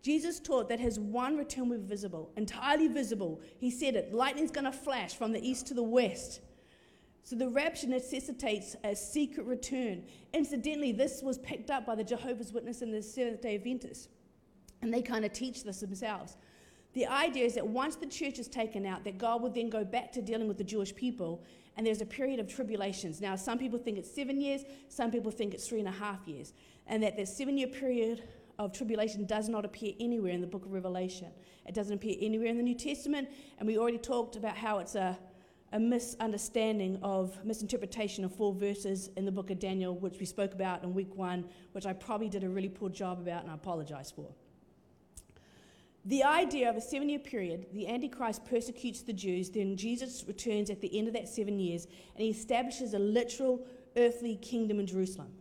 Jesus 0.02 0.38
taught 0.40 0.68
that 0.68 0.80
his 0.80 0.98
one 0.98 1.36
return 1.36 1.68
will 1.68 1.78
be 1.78 1.86
visible, 1.86 2.30
entirely 2.36 2.88
visible. 2.88 3.40
He 3.58 3.70
said 3.70 3.94
it 3.94 4.12
lightning's 4.12 4.50
going 4.50 4.64
to 4.64 4.72
flash 4.72 5.14
from 5.14 5.32
the 5.32 5.48
east 5.48 5.66
to 5.68 5.74
the 5.74 5.82
west. 5.82 6.40
So 7.22 7.36
the 7.36 7.48
rapture 7.48 7.86
necessitates 7.86 8.74
a 8.82 8.96
secret 8.96 9.46
return. 9.46 10.02
Incidentally, 10.34 10.92
this 10.92 11.22
was 11.22 11.38
picked 11.38 11.70
up 11.70 11.86
by 11.86 11.94
the 11.94 12.04
Jehovah's 12.04 12.52
Witness 12.52 12.82
and 12.82 12.92
the 12.92 13.00
Seventh 13.02 13.40
day 13.40 13.54
Adventists, 13.54 14.08
and 14.82 14.92
they 14.92 15.02
kind 15.02 15.24
of 15.24 15.32
teach 15.32 15.62
this 15.62 15.80
themselves. 15.80 16.36
The 16.94 17.06
idea 17.06 17.46
is 17.46 17.54
that 17.54 17.66
once 17.66 17.96
the 17.96 18.06
church 18.06 18.38
is 18.38 18.48
taken 18.48 18.84
out, 18.84 19.04
that 19.04 19.16
God 19.16 19.40
will 19.40 19.50
then 19.50 19.70
go 19.70 19.84
back 19.84 20.12
to 20.12 20.22
dealing 20.22 20.46
with 20.46 20.58
the 20.58 20.64
Jewish 20.64 20.94
people, 20.94 21.42
and 21.76 21.86
there's 21.86 22.02
a 22.02 22.06
period 22.06 22.38
of 22.38 22.48
tribulations. 22.48 23.20
Now, 23.20 23.34
some 23.34 23.58
people 23.58 23.78
think 23.78 23.96
it's 23.96 24.14
seven 24.14 24.40
years, 24.40 24.62
some 24.88 25.10
people 25.10 25.30
think 25.30 25.54
it's 25.54 25.66
three 25.66 25.78
and 25.78 25.88
a 25.88 25.92
half 25.92 26.28
years, 26.28 26.52
and 26.86 27.02
that 27.02 27.16
the 27.16 27.24
seven 27.24 27.56
year 27.56 27.68
period 27.68 28.24
of 28.58 28.72
tribulation 28.72 29.24
does 29.24 29.48
not 29.48 29.64
appear 29.64 29.94
anywhere 29.98 30.32
in 30.32 30.42
the 30.42 30.46
book 30.46 30.66
of 30.66 30.72
Revelation. 30.72 31.28
It 31.66 31.74
doesn't 31.74 31.94
appear 31.94 32.16
anywhere 32.20 32.48
in 32.48 32.58
the 32.58 32.62
New 32.62 32.74
Testament, 32.74 33.28
and 33.58 33.66
we 33.66 33.78
already 33.78 33.98
talked 33.98 34.36
about 34.36 34.56
how 34.56 34.78
it's 34.78 34.94
a, 34.94 35.18
a 35.72 35.80
misunderstanding 35.80 36.98
of 37.02 37.42
misinterpretation 37.42 38.22
of 38.24 38.34
four 38.34 38.52
verses 38.52 39.08
in 39.16 39.24
the 39.24 39.32
book 39.32 39.48
of 39.48 39.58
Daniel, 39.58 39.94
which 39.94 40.18
we 40.20 40.26
spoke 40.26 40.52
about 40.52 40.82
in 40.82 40.92
week 40.92 41.14
one, 41.16 41.46
which 41.72 41.86
I 41.86 41.94
probably 41.94 42.28
did 42.28 42.44
a 42.44 42.48
really 42.50 42.68
poor 42.68 42.90
job 42.90 43.18
about, 43.18 43.42
and 43.42 43.50
I 43.50 43.54
apologize 43.54 44.10
for. 44.10 44.28
The 46.04 46.24
idea 46.24 46.68
of 46.68 46.76
a 46.76 46.80
seven 46.80 47.08
year 47.08 47.20
period, 47.20 47.66
the 47.72 47.86
Antichrist 47.86 48.44
persecutes 48.44 49.02
the 49.02 49.12
Jews, 49.12 49.50
then 49.50 49.76
Jesus 49.76 50.24
returns 50.26 50.68
at 50.68 50.80
the 50.80 50.98
end 50.98 51.06
of 51.06 51.14
that 51.14 51.28
seven 51.28 51.60
years 51.60 51.86
and 52.14 52.24
he 52.24 52.30
establishes 52.30 52.94
a 52.94 52.98
literal 52.98 53.64
earthly 53.96 54.34
kingdom 54.36 54.80
in 54.80 54.86
Jerusalem. 54.86 55.32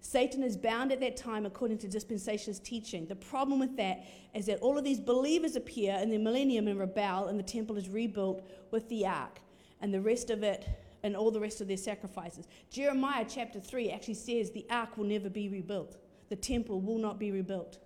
Satan 0.00 0.42
is 0.42 0.56
bound 0.56 0.92
at 0.92 1.00
that 1.00 1.16
time 1.16 1.44
according 1.44 1.78
to 1.78 1.88
dispensationalist 1.88 2.62
teaching. 2.62 3.06
The 3.06 3.16
problem 3.16 3.58
with 3.58 3.76
that 3.76 4.04
is 4.34 4.46
that 4.46 4.60
all 4.60 4.78
of 4.78 4.84
these 4.84 5.00
believers 5.00 5.56
appear 5.56 5.94
in 5.96 6.10
the 6.10 6.18
millennium 6.18 6.68
and 6.68 6.78
rebel, 6.78 7.26
and 7.26 7.38
the 7.38 7.42
temple 7.42 7.76
is 7.76 7.88
rebuilt 7.88 8.46
with 8.70 8.88
the 8.88 9.04
ark 9.04 9.40
and 9.80 9.92
the 9.92 10.00
rest 10.00 10.30
of 10.30 10.42
it 10.42 10.66
and 11.02 11.16
all 11.16 11.30
the 11.30 11.40
rest 11.40 11.60
of 11.60 11.68
their 11.68 11.76
sacrifices. 11.76 12.46
Jeremiah 12.70 13.26
chapter 13.28 13.60
3 13.60 13.90
actually 13.90 14.14
says 14.14 14.50
the 14.50 14.66
ark 14.70 14.96
will 14.96 15.04
never 15.04 15.28
be 15.28 15.48
rebuilt, 15.48 15.96
the 16.28 16.36
temple 16.36 16.80
will 16.80 16.98
not 16.98 17.18
be 17.18 17.32
rebuilt. 17.32 17.78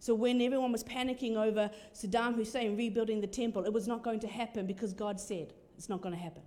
So 0.00 0.14
when 0.14 0.40
everyone 0.40 0.72
was 0.72 0.82
panicking 0.82 1.36
over 1.36 1.70
Saddam 1.94 2.34
Hussein 2.34 2.74
rebuilding 2.74 3.20
the 3.20 3.26
temple, 3.26 3.64
it 3.64 3.72
was 3.72 3.86
not 3.86 4.02
going 4.02 4.18
to 4.20 4.26
happen 4.26 4.66
because 4.66 4.94
God 4.94 5.20
said 5.20 5.52
it's 5.76 5.90
not 5.90 6.00
going 6.00 6.14
to 6.14 6.20
happen. 6.20 6.42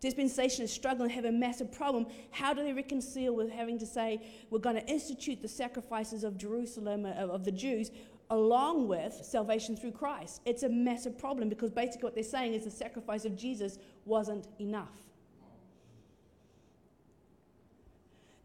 Dispensationists 0.00 0.68
struggle 0.68 1.02
and 1.02 1.12
have 1.12 1.24
a 1.24 1.32
massive 1.32 1.72
problem. 1.72 2.06
How 2.30 2.54
do 2.54 2.62
they 2.62 2.72
reconcile 2.72 3.34
with 3.34 3.50
having 3.50 3.80
to 3.80 3.86
say 3.86 4.22
we're 4.48 4.60
going 4.60 4.76
to 4.76 4.86
institute 4.86 5.42
the 5.42 5.48
sacrifices 5.48 6.22
of 6.22 6.38
Jerusalem, 6.38 7.04
uh, 7.04 7.08
of 7.08 7.44
the 7.44 7.50
Jews, 7.50 7.90
along 8.30 8.86
with 8.86 9.12
salvation 9.24 9.76
through 9.76 9.90
Christ? 9.92 10.40
It's 10.44 10.62
a 10.62 10.68
massive 10.68 11.18
problem 11.18 11.48
because 11.48 11.72
basically 11.72 12.04
what 12.04 12.14
they're 12.14 12.22
saying 12.22 12.54
is 12.54 12.62
the 12.62 12.70
sacrifice 12.70 13.24
of 13.24 13.36
Jesus 13.36 13.78
wasn't 14.04 14.46
enough. 14.60 15.02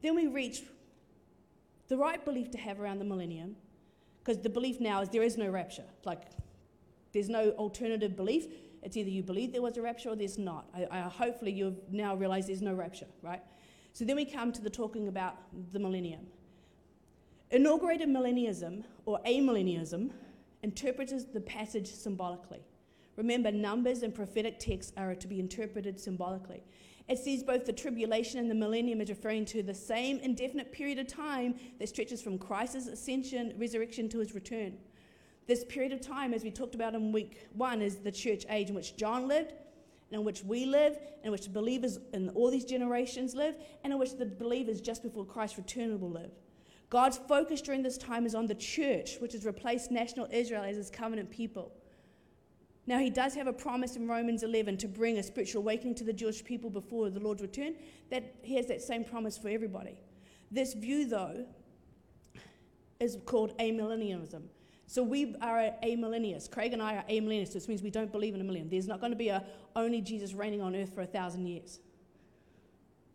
Then 0.01 0.15
we 0.15 0.25
reach 0.25 0.63
the 1.87 1.97
right 1.97 2.25
belief 2.25 2.49
to 2.51 2.57
have 2.57 2.79
around 2.79 2.97
the 2.97 3.05
millennium 3.05 3.57
because 4.23 4.41
the 4.41 4.49
belief 4.49 4.79
now 4.79 5.01
is 5.01 5.09
there 5.09 5.23
is 5.23 5.37
no 5.37 5.49
rapture. 5.49 5.83
Like, 6.05 6.21
There's 7.11 7.29
no 7.29 7.51
alternative 7.51 8.15
belief. 8.15 8.47
It's 8.81 8.97
either 8.97 9.09
you 9.09 9.23
believe 9.23 9.51
there 9.51 9.61
was 9.61 9.77
a 9.77 9.81
rapture 9.81 10.09
or 10.09 10.15
there's 10.15 10.37
not. 10.37 10.65
I, 10.75 10.87
I, 10.89 10.99
hopefully, 11.01 11.51
you've 11.51 11.91
now 11.91 12.15
realized 12.15 12.49
there's 12.49 12.61
no 12.61 12.73
rapture, 12.73 13.07
right? 13.21 13.41
So 13.93 14.05
then 14.05 14.15
we 14.15 14.25
come 14.25 14.51
to 14.53 14.61
the 14.61 14.69
talking 14.69 15.07
about 15.07 15.35
the 15.71 15.79
millennium. 15.79 16.25
Inaugurated 17.51 18.09
millennialism, 18.09 18.83
or 19.05 19.19
amillennialism, 19.27 20.09
interprets 20.63 21.25
the 21.25 21.41
passage 21.41 21.87
symbolically. 21.87 22.61
Remember, 23.15 23.51
numbers 23.51 24.03
and 24.03 24.13
prophetic 24.13 24.59
texts 24.59 24.91
are 24.97 25.13
to 25.15 25.27
be 25.27 25.39
interpreted 25.39 25.99
symbolically. 25.99 26.63
It 27.07 27.19
sees 27.19 27.43
both 27.43 27.65
the 27.65 27.73
tribulation 27.73 28.39
and 28.39 28.49
the 28.49 28.55
millennium 28.55 29.01
as 29.01 29.09
referring 29.09 29.45
to 29.45 29.61
the 29.61 29.73
same 29.73 30.19
indefinite 30.19 30.71
period 30.71 30.99
of 30.99 31.07
time 31.07 31.55
that 31.79 31.89
stretches 31.89 32.21
from 32.21 32.37
Christ's 32.37 32.87
ascension, 32.87 33.53
resurrection 33.57 34.07
to 34.09 34.19
his 34.19 34.33
return. 34.33 34.77
This 35.45 35.65
period 35.65 35.91
of 35.91 35.99
time, 35.99 36.33
as 36.33 36.43
we 36.43 36.51
talked 36.51 36.75
about 36.75 36.95
in 36.95 37.11
week 37.11 37.49
one, 37.53 37.81
is 37.81 37.97
the 37.97 38.11
church 38.11 38.45
age 38.49 38.69
in 38.69 38.75
which 38.75 38.95
John 38.95 39.27
lived, 39.27 39.51
and 40.09 40.19
in 40.19 40.23
which 40.23 40.43
we 40.43 40.65
live, 40.65 40.93
and 40.95 41.25
in 41.25 41.31
which 41.31 41.51
believers 41.51 41.99
in 42.13 42.29
all 42.29 42.49
these 42.49 42.63
generations 42.63 43.35
live, 43.35 43.55
and 43.83 43.91
in 43.91 43.99
which 43.99 44.17
the 44.17 44.25
believers 44.25 44.79
just 44.79 45.03
before 45.03 45.25
Christ's 45.25 45.57
return 45.57 45.99
will 45.99 46.11
live. 46.11 46.31
God's 46.89 47.17
focus 47.17 47.61
during 47.61 47.83
this 47.83 47.97
time 47.97 48.25
is 48.25 48.35
on 48.35 48.45
the 48.45 48.55
church, 48.55 49.17
which 49.19 49.33
has 49.33 49.45
replaced 49.45 49.91
national 49.91 50.27
Israel 50.31 50.63
as 50.63 50.77
his 50.77 50.89
covenant 50.89 51.29
people. 51.29 51.73
Now, 52.85 52.99
he 52.99 53.09
does 53.09 53.33
have 53.35 53.47
a 53.47 53.53
promise 53.53 53.95
in 53.95 54.07
Romans 54.07 54.43
11 54.43 54.77
to 54.77 54.87
bring 54.87 55.17
a 55.17 55.23
spiritual 55.23 55.61
awakening 55.61 55.95
to 55.95 56.03
the 56.03 56.11
Jewish 56.11 56.43
people 56.43 56.69
before 56.69 57.09
the 57.09 57.19
Lord's 57.19 57.41
return. 57.41 57.75
That 58.09 58.35
he 58.41 58.55
has 58.55 58.67
that 58.67 58.81
same 58.81 59.05
promise 59.05 59.37
for 59.37 59.47
everybody. 59.47 59.97
This 60.51 60.73
view, 60.73 61.07
though, 61.07 61.45
is 62.99 63.17
called 63.25 63.57
amillennialism. 63.57 64.43
So 64.85 65.01
we 65.01 65.35
are 65.41 65.71
amillennialists. 65.83 66.51
Craig 66.51 66.73
and 66.73 66.81
I 66.81 66.97
are 66.97 67.03
amillennialists, 67.09 67.55
which 67.55 67.67
means 67.67 67.81
we 67.81 67.89
don't 67.89 68.11
believe 68.11 68.35
in 68.35 68.41
a 68.41 68.43
million. 68.43 68.69
There's 68.69 68.87
not 68.87 68.99
going 68.99 69.11
to 69.11 69.17
be 69.17 69.29
a 69.29 69.43
only 69.75 70.01
Jesus 70.01 70.33
reigning 70.33 70.61
on 70.61 70.75
earth 70.75 70.93
for 70.93 71.01
a 71.01 71.07
thousand 71.07 71.47
years. 71.47 71.79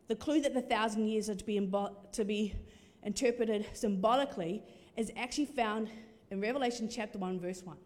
The 0.08 0.16
clue 0.16 0.40
that 0.40 0.54
the 0.54 0.62
thousand 0.62 1.06
years 1.06 1.28
are 1.28 1.34
to 1.34 1.44
be, 1.44 1.60
imbo- 1.60 1.94
to 2.12 2.24
be 2.24 2.54
interpreted 3.02 3.66
symbolically 3.74 4.62
is 4.96 5.12
actually 5.16 5.46
found 5.46 5.90
in 6.30 6.40
Revelation 6.40 6.88
chapter 6.90 7.18
1, 7.18 7.38
verse 7.38 7.62
1. 7.62 7.76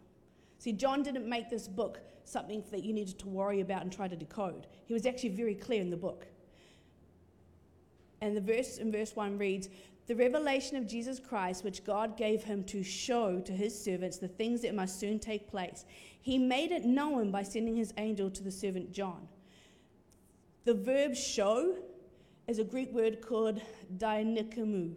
See, 0.63 0.71
John 0.71 1.03
didn't 1.03 1.27
make 1.27 1.49
this 1.49 1.67
book 1.67 1.99
something 2.23 2.63
that 2.71 2.85
you 2.85 2.93
needed 2.93 3.19
to 3.19 3.27
worry 3.27 3.59
about 3.59 3.81
and 3.81 3.91
try 3.91 4.07
to 4.07 4.15
decode. 4.15 4.65
He 4.85 4.93
was 4.93 5.05
actually 5.05 5.35
very 5.35 5.55
clear 5.55 5.81
in 5.81 5.89
the 5.89 5.97
book. 5.97 6.25
And 8.21 8.33
the 8.33 8.39
verse 8.39 8.77
in 8.77 8.89
verse 8.89 9.13
1 9.13 9.37
reads 9.37 9.67
The 10.07 10.15
revelation 10.15 10.77
of 10.77 10.87
Jesus 10.87 11.19
Christ, 11.19 11.65
which 11.65 11.83
God 11.83 12.15
gave 12.15 12.45
him 12.45 12.63
to 12.63 12.81
show 12.81 13.41
to 13.41 13.51
his 13.51 13.77
servants 13.77 14.19
the 14.19 14.29
things 14.29 14.61
that 14.61 14.73
must 14.73 15.01
soon 15.01 15.19
take 15.19 15.51
place, 15.51 15.83
he 16.21 16.37
made 16.37 16.71
it 16.71 16.85
known 16.85 17.29
by 17.29 17.43
sending 17.43 17.75
his 17.75 17.93
angel 17.97 18.29
to 18.29 18.41
the 18.41 18.49
servant 18.49 18.93
John. 18.93 19.27
The 20.63 20.75
verb 20.75 21.13
show 21.13 21.75
is 22.47 22.59
a 22.59 22.63
Greek 22.63 22.93
word 22.93 23.21
called 23.21 23.61
dynikamu. 23.97 24.93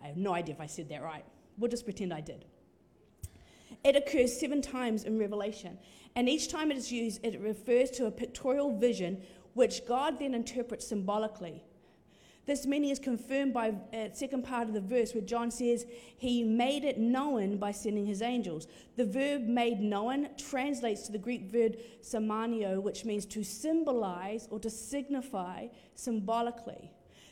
I 0.00 0.06
have 0.06 0.16
no 0.16 0.32
idea 0.32 0.54
if 0.54 0.60
I 0.60 0.66
said 0.66 0.88
that 0.90 1.02
right. 1.02 1.24
We'll 1.58 1.72
just 1.72 1.84
pretend 1.84 2.14
I 2.14 2.20
did. 2.20 2.44
It 3.84 3.96
occurs 3.96 4.38
seven 4.38 4.62
times 4.62 5.04
in 5.04 5.18
Revelation, 5.18 5.78
and 6.16 6.28
each 6.28 6.48
time 6.48 6.70
it 6.70 6.76
is 6.76 6.90
used, 6.90 7.24
it 7.24 7.40
refers 7.40 7.90
to 7.92 8.06
a 8.06 8.10
pictorial 8.10 8.76
vision 8.76 9.22
which 9.54 9.86
God 9.86 10.18
then 10.18 10.34
interprets 10.34 10.86
symbolically. 10.86 11.62
This 12.48 12.66
meaning 12.66 12.88
is 12.88 12.98
confirmed 12.98 13.52
by 13.52 13.72
the 13.92 14.06
uh, 14.06 14.08
second 14.14 14.42
part 14.42 14.68
of 14.68 14.72
the 14.72 14.80
verse 14.80 15.12
where 15.12 15.22
John 15.22 15.50
says, 15.50 15.84
He 16.16 16.42
made 16.42 16.82
it 16.82 16.96
known 16.96 17.58
by 17.58 17.72
sending 17.72 18.06
his 18.06 18.22
angels. 18.22 18.66
The 18.96 19.04
verb 19.04 19.42
made 19.42 19.80
known 19.80 20.30
translates 20.38 21.02
to 21.02 21.12
the 21.12 21.18
Greek 21.18 21.50
verb 21.50 21.76
semanio, 22.02 22.80
which 22.80 23.04
means 23.04 23.26
to 23.26 23.44
symbolize 23.44 24.48
or 24.50 24.58
to 24.60 24.70
signify 24.70 25.66
symbolically. 25.94 26.90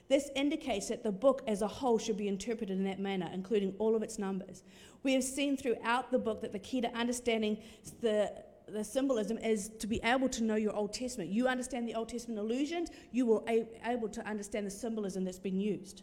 This 0.08 0.30
indicates 0.36 0.88
that 0.88 1.02
the 1.02 1.10
book 1.10 1.42
as 1.46 1.62
a 1.62 1.68
whole 1.68 1.98
should 1.98 2.16
be 2.16 2.28
interpreted 2.28 2.76
in 2.76 2.84
that 2.84 3.00
manner, 3.00 3.28
including 3.32 3.74
all 3.78 3.96
of 3.96 4.02
its 4.02 4.18
numbers. 4.18 4.62
We 5.02 5.12
have 5.14 5.24
seen 5.24 5.56
throughout 5.56 6.12
the 6.12 6.18
book 6.18 6.40
that 6.42 6.52
the 6.52 6.58
key 6.60 6.80
to 6.80 6.96
understanding 6.96 7.58
the, 8.00 8.32
the 8.68 8.84
symbolism 8.84 9.38
is 9.38 9.70
to 9.80 9.86
be 9.86 10.00
able 10.04 10.28
to 10.28 10.44
know 10.44 10.54
your 10.54 10.74
Old 10.74 10.92
Testament. 10.92 11.30
You 11.30 11.48
understand 11.48 11.88
the 11.88 11.94
Old 11.94 12.08
Testament 12.08 12.38
allusions, 12.38 12.90
you 13.10 13.26
will 13.26 13.40
be 13.40 13.66
able 13.84 14.08
to 14.08 14.26
understand 14.26 14.66
the 14.66 14.70
symbolism 14.70 15.24
that's 15.24 15.38
been 15.38 15.58
used. 15.58 16.02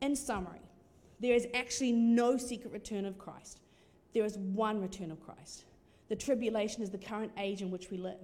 In 0.00 0.16
summary, 0.16 0.60
there 1.20 1.34
is 1.34 1.46
actually 1.54 1.92
no 1.92 2.36
secret 2.36 2.72
return 2.72 3.04
of 3.04 3.18
Christ. 3.18 3.60
There 4.14 4.24
is 4.24 4.38
one 4.38 4.80
return 4.80 5.10
of 5.10 5.20
Christ. 5.20 5.64
The 6.08 6.16
tribulation 6.16 6.82
is 6.82 6.90
the 6.90 6.98
current 6.98 7.32
age 7.38 7.62
in 7.62 7.70
which 7.70 7.90
we 7.90 7.96
live. 7.96 8.18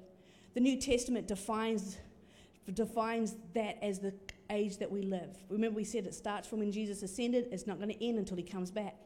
The 0.55 0.61
New 0.61 0.77
Testament 0.81 1.27
defines, 1.27 1.97
defines 2.75 3.37
that 3.55 3.83
as 3.83 3.99
the 3.99 4.13
age 4.51 4.79
that 4.79 4.91
we 4.91 5.03
live. 5.03 5.37
Remember, 5.49 5.77
we 5.77 5.85
said 5.85 6.07
it 6.07 6.15
starts 6.15 6.47
from 6.47 6.59
when 6.59 6.73
Jesus 6.73 7.03
ascended, 7.03 7.49
it's 7.51 7.67
not 7.67 7.79
going 7.79 7.91
to 7.91 8.05
end 8.05 8.19
until 8.19 8.37
he 8.37 8.43
comes 8.43 8.71
back. 8.71 8.97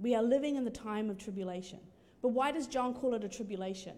We 0.00 0.14
are 0.14 0.22
living 0.22 0.56
in 0.56 0.64
the 0.64 0.70
time 0.70 1.10
of 1.10 1.18
tribulation. 1.18 1.80
But 2.22 2.28
why 2.28 2.52
does 2.52 2.66
John 2.66 2.94
call 2.94 3.14
it 3.14 3.24
a 3.24 3.28
tribulation? 3.28 3.94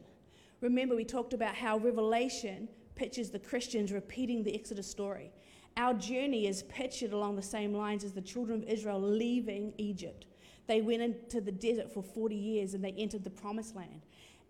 Remember, 0.61 0.97
we 0.97 1.05
talked 1.05 1.33
about 1.33 1.55
how 1.55 1.79
Revelation 1.79 2.69
pictures 2.95 3.31
the 3.31 3.39
Christians 3.39 3.93
repeating 3.93 4.43
the 4.43 4.55
Exodus 4.55 4.87
story. 4.87 5.31
Our 5.77 5.95
journey 5.95 6.47
is 6.47 6.65
pictured 6.65 7.13
along 7.13 7.37
the 7.37 7.43
same 7.43 7.73
lines 7.73 8.05
as 8.05 8.13
the 8.13 8.21
children 8.21 8.63
of 8.63 8.69
Israel 8.69 9.01
leaving 9.01 9.73
Egypt. 9.79 10.27
They 10.67 10.83
went 10.83 11.03
into 11.03 11.41
the 11.41 11.53
desert 11.53 11.93
for 11.93 12.03
40 12.03 12.35
years 12.35 12.75
and 12.75 12.85
they 12.85 12.93
entered 12.93 13.25
the 13.25 13.31
promised 13.31 13.75
land 13.75 14.03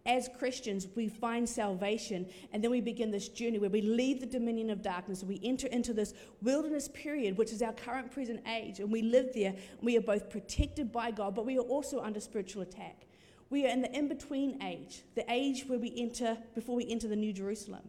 as 0.07 0.31
Christians, 0.39 0.89
we 0.97 1.09
find 1.09 1.47
salvation, 1.47 2.27
and 2.53 2.65
then 2.65 2.71
we 2.71 2.81
begin 2.81 3.11
this 3.11 3.29
journey 3.29 3.59
where 3.59 3.69
we 3.69 3.83
leave 3.83 4.21
the 4.21 4.27
dominion 4.27 4.71
of 4.71 4.83
darkness 4.83 5.23
we 5.23 5.41
enter 5.43 5.67
into 5.67 5.93
this 5.93 6.15
wilderness 6.41 6.89
period, 6.89 7.37
which 7.37 7.53
is 7.53 7.61
our 7.61 7.73
current 7.73 8.11
present 8.11 8.41
age, 8.49 8.81
and 8.81 8.91
we 8.91 9.03
live 9.03 9.31
there. 9.35 9.55
We 9.83 9.99
are 9.99 10.03
both 10.03 10.31
protected 10.31 10.91
by 10.91 11.11
God, 11.11 11.35
but 11.35 11.45
we 11.45 11.59
are 11.59 11.63
also 11.63 12.01
under 12.01 12.21
spiritual 12.21 12.63
attack. 12.63 13.07
We 13.51 13.67
are 13.67 13.69
in 13.69 13.83
the 13.83 13.93
in 13.93 14.09
between 14.09 14.63
age, 14.63 15.03
the 15.17 15.25
age 15.31 15.65
where 15.67 15.79
we 15.79 15.93
enter 15.97 16.39
before 16.55 16.77
we 16.77 16.89
enter 16.89 17.09
the 17.09 17.17
New 17.17 17.33
Jerusalem. 17.33 17.83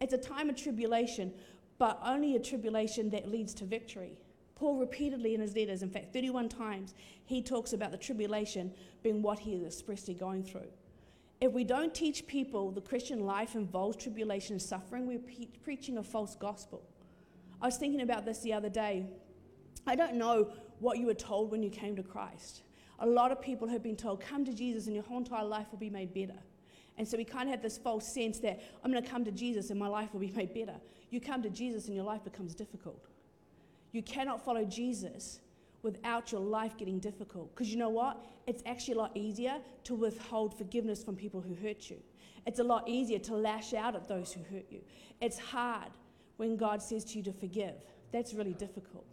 It's 0.00 0.12
a 0.12 0.18
time 0.18 0.50
of 0.50 0.56
tribulation, 0.56 1.32
but 1.78 1.98
only 2.04 2.36
a 2.36 2.40
tribulation 2.40 3.08
that 3.10 3.30
leads 3.30 3.54
to 3.54 3.64
victory. 3.64 4.18
Paul 4.54 4.76
repeatedly 4.76 5.34
in 5.34 5.40
his 5.40 5.54
letters, 5.54 5.82
in 5.82 5.90
fact, 5.90 6.12
31 6.12 6.48
times, 6.48 6.94
he 7.24 7.40
talks 7.40 7.72
about 7.72 7.92
the 7.92 7.96
tribulation 7.96 8.72
being 9.02 9.22
what 9.22 9.38
he 9.38 9.54
is 9.54 9.62
expressly 9.62 10.14
going 10.14 10.42
through. 10.42 10.68
If 11.40 11.52
we 11.52 11.62
don't 11.64 11.94
teach 11.94 12.26
people 12.26 12.70
the 12.70 12.80
Christian 12.80 13.24
life 13.24 13.54
involves 13.54 13.96
tribulation 13.96 14.54
and 14.54 14.62
suffering, 14.62 15.06
we're 15.06 15.20
pe- 15.20 15.46
preaching 15.62 15.98
a 15.98 16.02
false 16.02 16.34
gospel. 16.34 16.82
I 17.62 17.66
was 17.66 17.76
thinking 17.76 18.00
about 18.00 18.24
this 18.24 18.40
the 18.40 18.52
other 18.52 18.68
day. 18.68 19.06
I 19.86 19.94
don't 19.94 20.14
know 20.14 20.50
what 20.80 20.98
you 20.98 21.06
were 21.06 21.14
told 21.14 21.50
when 21.50 21.62
you 21.62 21.70
came 21.70 21.96
to 21.96 22.02
Christ. 22.02 22.62
A 23.00 23.06
lot 23.06 23.30
of 23.30 23.40
people 23.40 23.68
have 23.68 23.82
been 23.82 23.96
told, 23.96 24.20
come 24.20 24.44
to 24.44 24.52
Jesus 24.52 24.86
and 24.86 24.94
your 24.94 25.04
whole 25.04 25.18
entire 25.18 25.44
life 25.44 25.68
will 25.70 25.78
be 25.78 25.90
made 25.90 26.12
better. 26.12 26.38
And 26.96 27.06
so 27.06 27.16
we 27.16 27.24
kind 27.24 27.48
of 27.48 27.52
have 27.52 27.62
this 27.62 27.78
false 27.78 28.12
sense 28.12 28.40
that 28.40 28.60
I'm 28.82 28.90
going 28.90 29.02
to 29.02 29.08
come 29.08 29.24
to 29.24 29.30
Jesus 29.30 29.70
and 29.70 29.78
my 29.78 29.86
life 29.86 30.12
will 30.12 30.20
be 30.20 30.32
made 30.32 30.52
better. 30.52 30.74
You 31.10 31.20
come 31.20 31.42
to 31.42 31.50
Jesus 31.50 31.86
and 31.86 31.94
your 31.94 32.04
life 32.04 32.24
becomes 32.24 32.56
difficult. 32.56 33.06
You 33.92 34.02
cannot 34.02 34.44
follow 34.44 34.64
Jesus 34.64 35.38
without 35.82 36.32
your 36.32 36.40
life 36.40 36.76
getting 36.76 36.98
difficult. 36.98 37.54
Because 37.54 37.70
you 37.70 37.78
know 37.78 37.88
what? 37.88 38.24
It's 38.46 38.62
actually 38.66 38.94
a 38.94 38.98
lot 38.98 39.16
easier 39.16 39.58
to 39.84 39.94
withhold 39.94 40.56
forgiveness 40.56 41.04
from 41.04 41.16
people 41.16 41.40
who 41.40 41.54
hurt 41.54 41.88
you. 41.90 41.98
It's 42.46 42.58
a 42.58 42.64
lot 42.64 42.88
easier 42.88 43.18
to 43.20 43.34
lash 43.34 43.74
out 43.74 43.94
at 43.94 44.08
those 44.08 44.32
who 44.32 44.42
hurt 44.54 44.66
you. 44.70 44.80
It's 45.20 45.38
hard 45.38 45.90
when 46.36 46.56
God 46.56 46.82
says 46.82 47.04
to 47.06 47.18
you 47.18 47.24
to 47.24 47.32
forgive. 47.32 47.74
That's 48.12 48.34
really 48.34 48.54
difficult. 48.54 49.06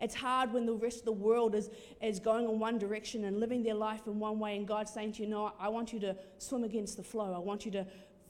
It's 0.00 0.14
hard 0.14 0.52
when 0.52 0.64
the 0.64 0.74
rest 0.74 1.00
of 1.00 1.04
the 1.06 1.12
world 1.12 1.54
is, 1.54 1.70
is 2.00 2.20
going 2.20 2.44
in 2.48 2.60
one 2.60 2.78
direction 2.78 3.24
and 3.24 3.40
living 3.40 3.62
their 3.62 3.74
life 3.74 4.06
in 4.06 4.20
one 4.20 4.38
way, 4.38 4.56
and 4.56 4.66
God's 4.66 4.92
saying 4.92 5.12
to 5.14 5.22
you, 5.22 5.28
No, 5.28 5.52
I 5.58 5.68
want 5.68 5.92
you 5.92 5.98
to 6.00 6.16
swim 6.38 6.62
against 6.62 6.96
the 6.96 7.02
flow. 7.02 7.34
I 7.34 7.38
want 7.38 7.64
you 7.64 7.72
to 7.72 7.86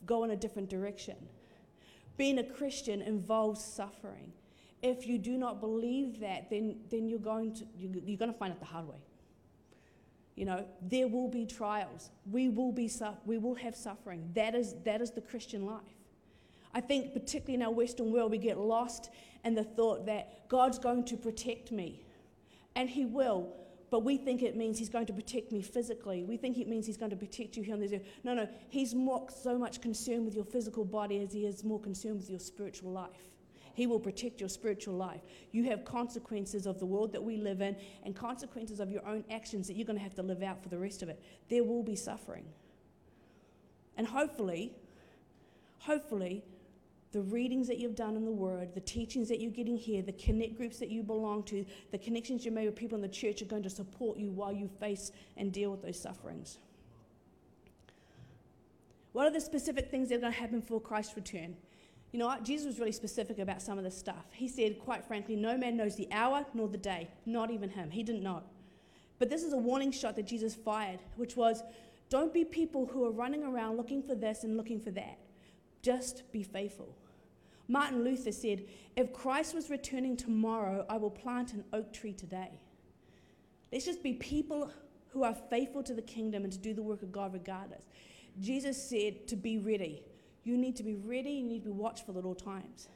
go 0.06 0.24
in 0.24 0.30
a 0.30 0.36
different 0.36 0.70
direction. 0.70 1.16
Being 2.16 2.38
a 2.38 2.44
Christian 2.44 3.02
involves 3.02 3.62
suffering. 3.62 4.32
If 4.82 5.06
you 5.06 5.18
do 5.18 5.36
not 5.36 5.60
believe 5.60 6.20
that, 6.20 6.50
then, 6.50 6.76
then 6.90 7.08
you're, 7.08 7.18
going 7.18 7.54
to, 7.54 7.64
you're 7.78 8.18
going 8.18 8.32
to 8.32 8.38
find 8.38 8.52
it 8.52 8.60
the 8.60 8.66
hard 8.66 8.88
way. 8.88 8.98
You 10.36 10.44
know, 10.44 10.64
there 10.80 11.08
will 11.08 11.28
be 11.28 11.46
trials. 11.46 12.10
We 12.30 12.48
will, 12.48 12.70
be 12.70 12.88
we 13.26 13.38
will 13.38 13.56
have 13.56 13.74
suffering. 13.74 14.30
That 14.34 14.54
is, 14.54 14.76
that 14.84 15.00
is 15.00 15.10
the 15.10 15.20
Christian 15.20 15.66
life. 15.66 15.82
I 16.72 16.80
think, 16.80 17.12
particularly 17.12 17.54
in 17.54 17.62
our 17.62 17.72
Western 17.72 18.12
world, 18.12 18.30
we 18.30 18.38
get 18.38 18.56
lost 18.56 19.10
in 19.44 19.54
the 19.54 19.64
thought 19.64 20.06
that 20.06 20.48
God's 20.48 20.78
going 20.78 21.04
to 21.06 21.16
protect 21.16 21.72
me. 21.72 22.04
And 22.76 22.88
He 22.88 23.04
will, 23.04 23.48
but 23.90 24.04
we 24.04 24.16
think 24.16 24.42
it 24.42 24.54
means 24.54 24.78
He's 24.78 24.88
going 24.88 25.06
to 25.06 25.12
protect 25.12 25.50
me 25.50 25.60
physically. 25.60 26.22
We 26.22 26.36
think 26.36 26.58
it 26.58 26.68
means 26.68 26.86
He's 26.86 26.96
going 26.96 27.10
to 27.10 27.16
protect 27.16 27.56
you 27.56 27.64
here 27.64 27.74
on 27.74 27.80
this 27.80 27.92
earth. 27.92 28.02
No, 28.22 28.34
no, 28.34 28.48
He's 28.68 28.94
more, 28.94 29.26
so 29.42 29.58
much 29.58 29.80
concerned 29.80 30.24
with 30.24 30.36
your 30.36 30.44
physical 30.44 30.84
body 30.84 31.20
as 31.20 31.32
He 31.32 31.46
is 31.46 31.64
more 31.64 31.80
concerned 31.80 32.18
with 32.18 32.30
your 32.30 32.38
spiritual 32.38 32.92
life. 32.92 33.27
He 33.78 33.86
will 33.86 34.00
protect 34.00 34.40
your 34.40 34.48
spiritual 34.48 34.94
life. 34.94 35.20
You 35.52 35.62
have 35.70 35.84
consequences 35.84 36.66
of 36.66 36.80
the 36.80 36.84
world 36.84 37.12
that 37.12 37.22
we 37.22 37.36
live 37.36 37.60
in 37.60 37.76
and 38.02 38.12
consequences 38.12 38.80
of 38.80 38.90
your 38.90 39.06
own 39.06 39.22
actions 39.30 39.68
that 39.68 39.76
you're 39.76 39.86
going 39.86 39.96
to 39.96 40.02
have 40.02 40.16
to 40.16 40.22
live 40.24 40.42
out 40.42 40.60
for 40.60 40.68
the 40.68 40.80
rest 40.80 41.00
of 41.04 41.08
it. 41.08 41.22
There 41.48 41.62
will 41.62 41.84
be 41.84 41.94
suffering. 41.94 42.44
And 43.96 44.04
hopefully, 44.04 44.72
hopefully, 45.78 46.42
the 47.12 47.20
readings 47.20 47.68
that 47.68 47.78
you've 47.78 47.94
done 47.94 48.16
in 48.16 48.24
the 48.24 48.32
Word, 48.32 48.74
the 48.74 48.80
teachings 48.80 49.28
that 49.28 49.40
you're 49.40 49.52
getting 49.52 49.76
here, 49.76 50.02
the 50.02 50.10
connect 50.10 50.56
groups 50.56 50.80
that 50.80 50.88
you 50.88 51.04
belong 51.04 51.44
to, 51.44 51.64
the 51.92 51.98
connections 51.98 52.44
you 52.44 52.50
made 52.50 52.66
with 52.66 52.74
people 52.74 52.96
in 52.96 53.02
the 53.02 53.06
church 53.06 53.42
are 53.42 53.44
going 53.44 53.62
to 53.62 53.70
support 53.70 54.18
you 54.18 54.32
while 54.32 54.52
you 54.52 54.66
face 54.80 55.12
and 55.36 55.52
deal 55.52 55.70
with 55.70 55.82
those 55.82 56.02
sufferings. 56.02 56.58
What 59.12 59.28
are 59.28 59.32
the 59.32 59.40
specific 59.40 59.88
things 59.88 60.08
that 60.08 60.16
are 60.16 60.22
going 60.22 60.32
to 60.32 60.38
happen 60.40 60.62
for 60.62 60.80
Christ's 60.80 61.14
return? 61.14 61.54
You 62.12 62.18
know 62.18 62.26
what? 62.26 62.42
Jesus 62.42 62.66
was 62.66 62.78
really 62.78 62.92
specific 62.92 63.38
about 63.38 63.60
some 63.60 63.76
of 63.76 63.84
this 63.84 63.96
stuff. 63.96 64.24
He 64.32 64.48
said, 64.48 64.78
quite 64.78 65.04
frankly, 65.04 65.36
no 65.36 65.58
man 65.58 65.76
knows 65.76 65.96
the 65.96 66.08
hour 66.10 66.46
nor 66.54 66.68
the 66.68 66.78
day, 66.78 67.08
not 67.26 67.50
even 67.50 67.68
him. 67.68 67.90
He 67.90 68.02
didn't 68.02 68.22
know. 68.22 68.42
But 69.18 69.30
this 69.30 69.42
is 69.42 69.52
a 69.52 69.58
warning 69.58 69.92
shot 69.92 70.16
that 70.16 70.26
Jesus 70.26 70.54
fired, 70.54 71.00
which 71.16 71.36
was 71.36 71.62
don't 72.08 72.32
be 72.32 72.44
people 72.44 72.86
who 72.86 73.04
are 73.04 73.10
running 73.10 73.44
around 73.44 73.76
looking 73.76 74.02
for 74.02 74.14
this 74.14 74.44
and 74.44 74.56
looking 74.56 74.80
for 74.80 74.90
that. 74.92 75.18
Just 75.82 76.30
be 76.32 76.42
faithful. 76.42 76.96
Martin 77.68 78.02
Luther 78.02 78.32
said, 78.32 78.64
If 78.96 79.12
Christ 79.12 79.54
was 79.54 79.68
returning 79.68 80.16
tomorrow, 80.16 80.86
I 80.88 80.96
will 80.96 81.10
plant 81.10 81.52
an 81.52 81.64
oak 81.72 81.92
tree 81.92 82.14
today. 82.14 82.60
Let's 83.70 83.84
just 83.84 84.02
be 84.02 84.14
people 84.14 84.72
who 85.08 85.24
are 85.24 85.34
faithful 85.50 85.82
to 85.82 85.92
the 85.92 86.02
kingdom 86.02 86.44
and 86.44 86.52
to 86.52 86.58
do 86.58 86.72
the 86.72 86.82
work 86.82 87.02
of 87.02 87.12
God 87.12 87.34
regardless. 87.34 87.82
Jesus 88.40 88.82
said 88.82 89.28
to 89.28 89.36
be 89.36 89.58
ready. 89.58 90.02
You 90.48 90.56
need 90.56 90.76
to 90.76 90.82
be 90.82 90.94
ready, 90.94 91.32
you 91.32 91.44
need 91.44 91.64
to 91.64 91.66
be 91.66 91.72
watchful 91.72 92.16
at 92.16 92.24
all 92.24 92.34
times. 92.34 92.88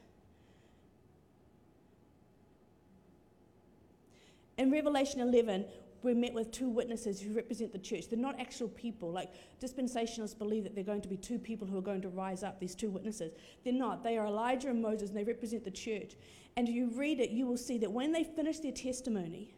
In 4.57 4.71
Revelation 4.73 5.21
11, 5.21 5.67
we're 6.03 6.15
met 6.15 6.33
with 6.33 6.51
two 6.51 6.71
witnesses 6.71 7.21
who 7.21 7.35
represent 7.35 7.75
the 7.75 7.79
church. 7.79 8.09
They're 8.09 8.19
not 8.19 8.41
actual 8.41 8.69
people. 8.69 9.13
Like 9.13 9.35
dispensationalists 9.61 10.39
believe 10.39 10.65
that 10.65 10.75
they're 10.75 10.83
going 10.83 11.03
to 11.03 11.11
be 11.11 11.19
two 11.19 11.39
people 11.39 11.69
who 11.69 11.77
are 11.77 11.83
going 11.83 12.01
to 12.01 12.09
rise 12.09 12.43
up, 12.43 12.59
these 12.59 12.75
two 12.75 12.89
witnesses. 12.89 13.35
They're 13.65 13.75
not. 13.75 14.03
They 14.03 14.17
are 14.17 14.29
Elijah 14.29 14.71
and 14.71 14.81
Moses, 14.81 15.11
and 15.11 15.19
they 15.19 15.25
represent 15.25 15.63
the 15.63 15.71
church. 15.71 16.15
And 16.57 16.67
if 16.67 16.75
you 16.75 16.91
read 16.95 17.21
it, 17.21 17.29
you 17.29 17.47
will 17.47 17.59
see 17.59 17.77
that 17.79 17.93
when 17.93 18.13
they 18.13 18.25
finish 18.25 18.61
their 18.61 18.73
testimony, 18.73 19.55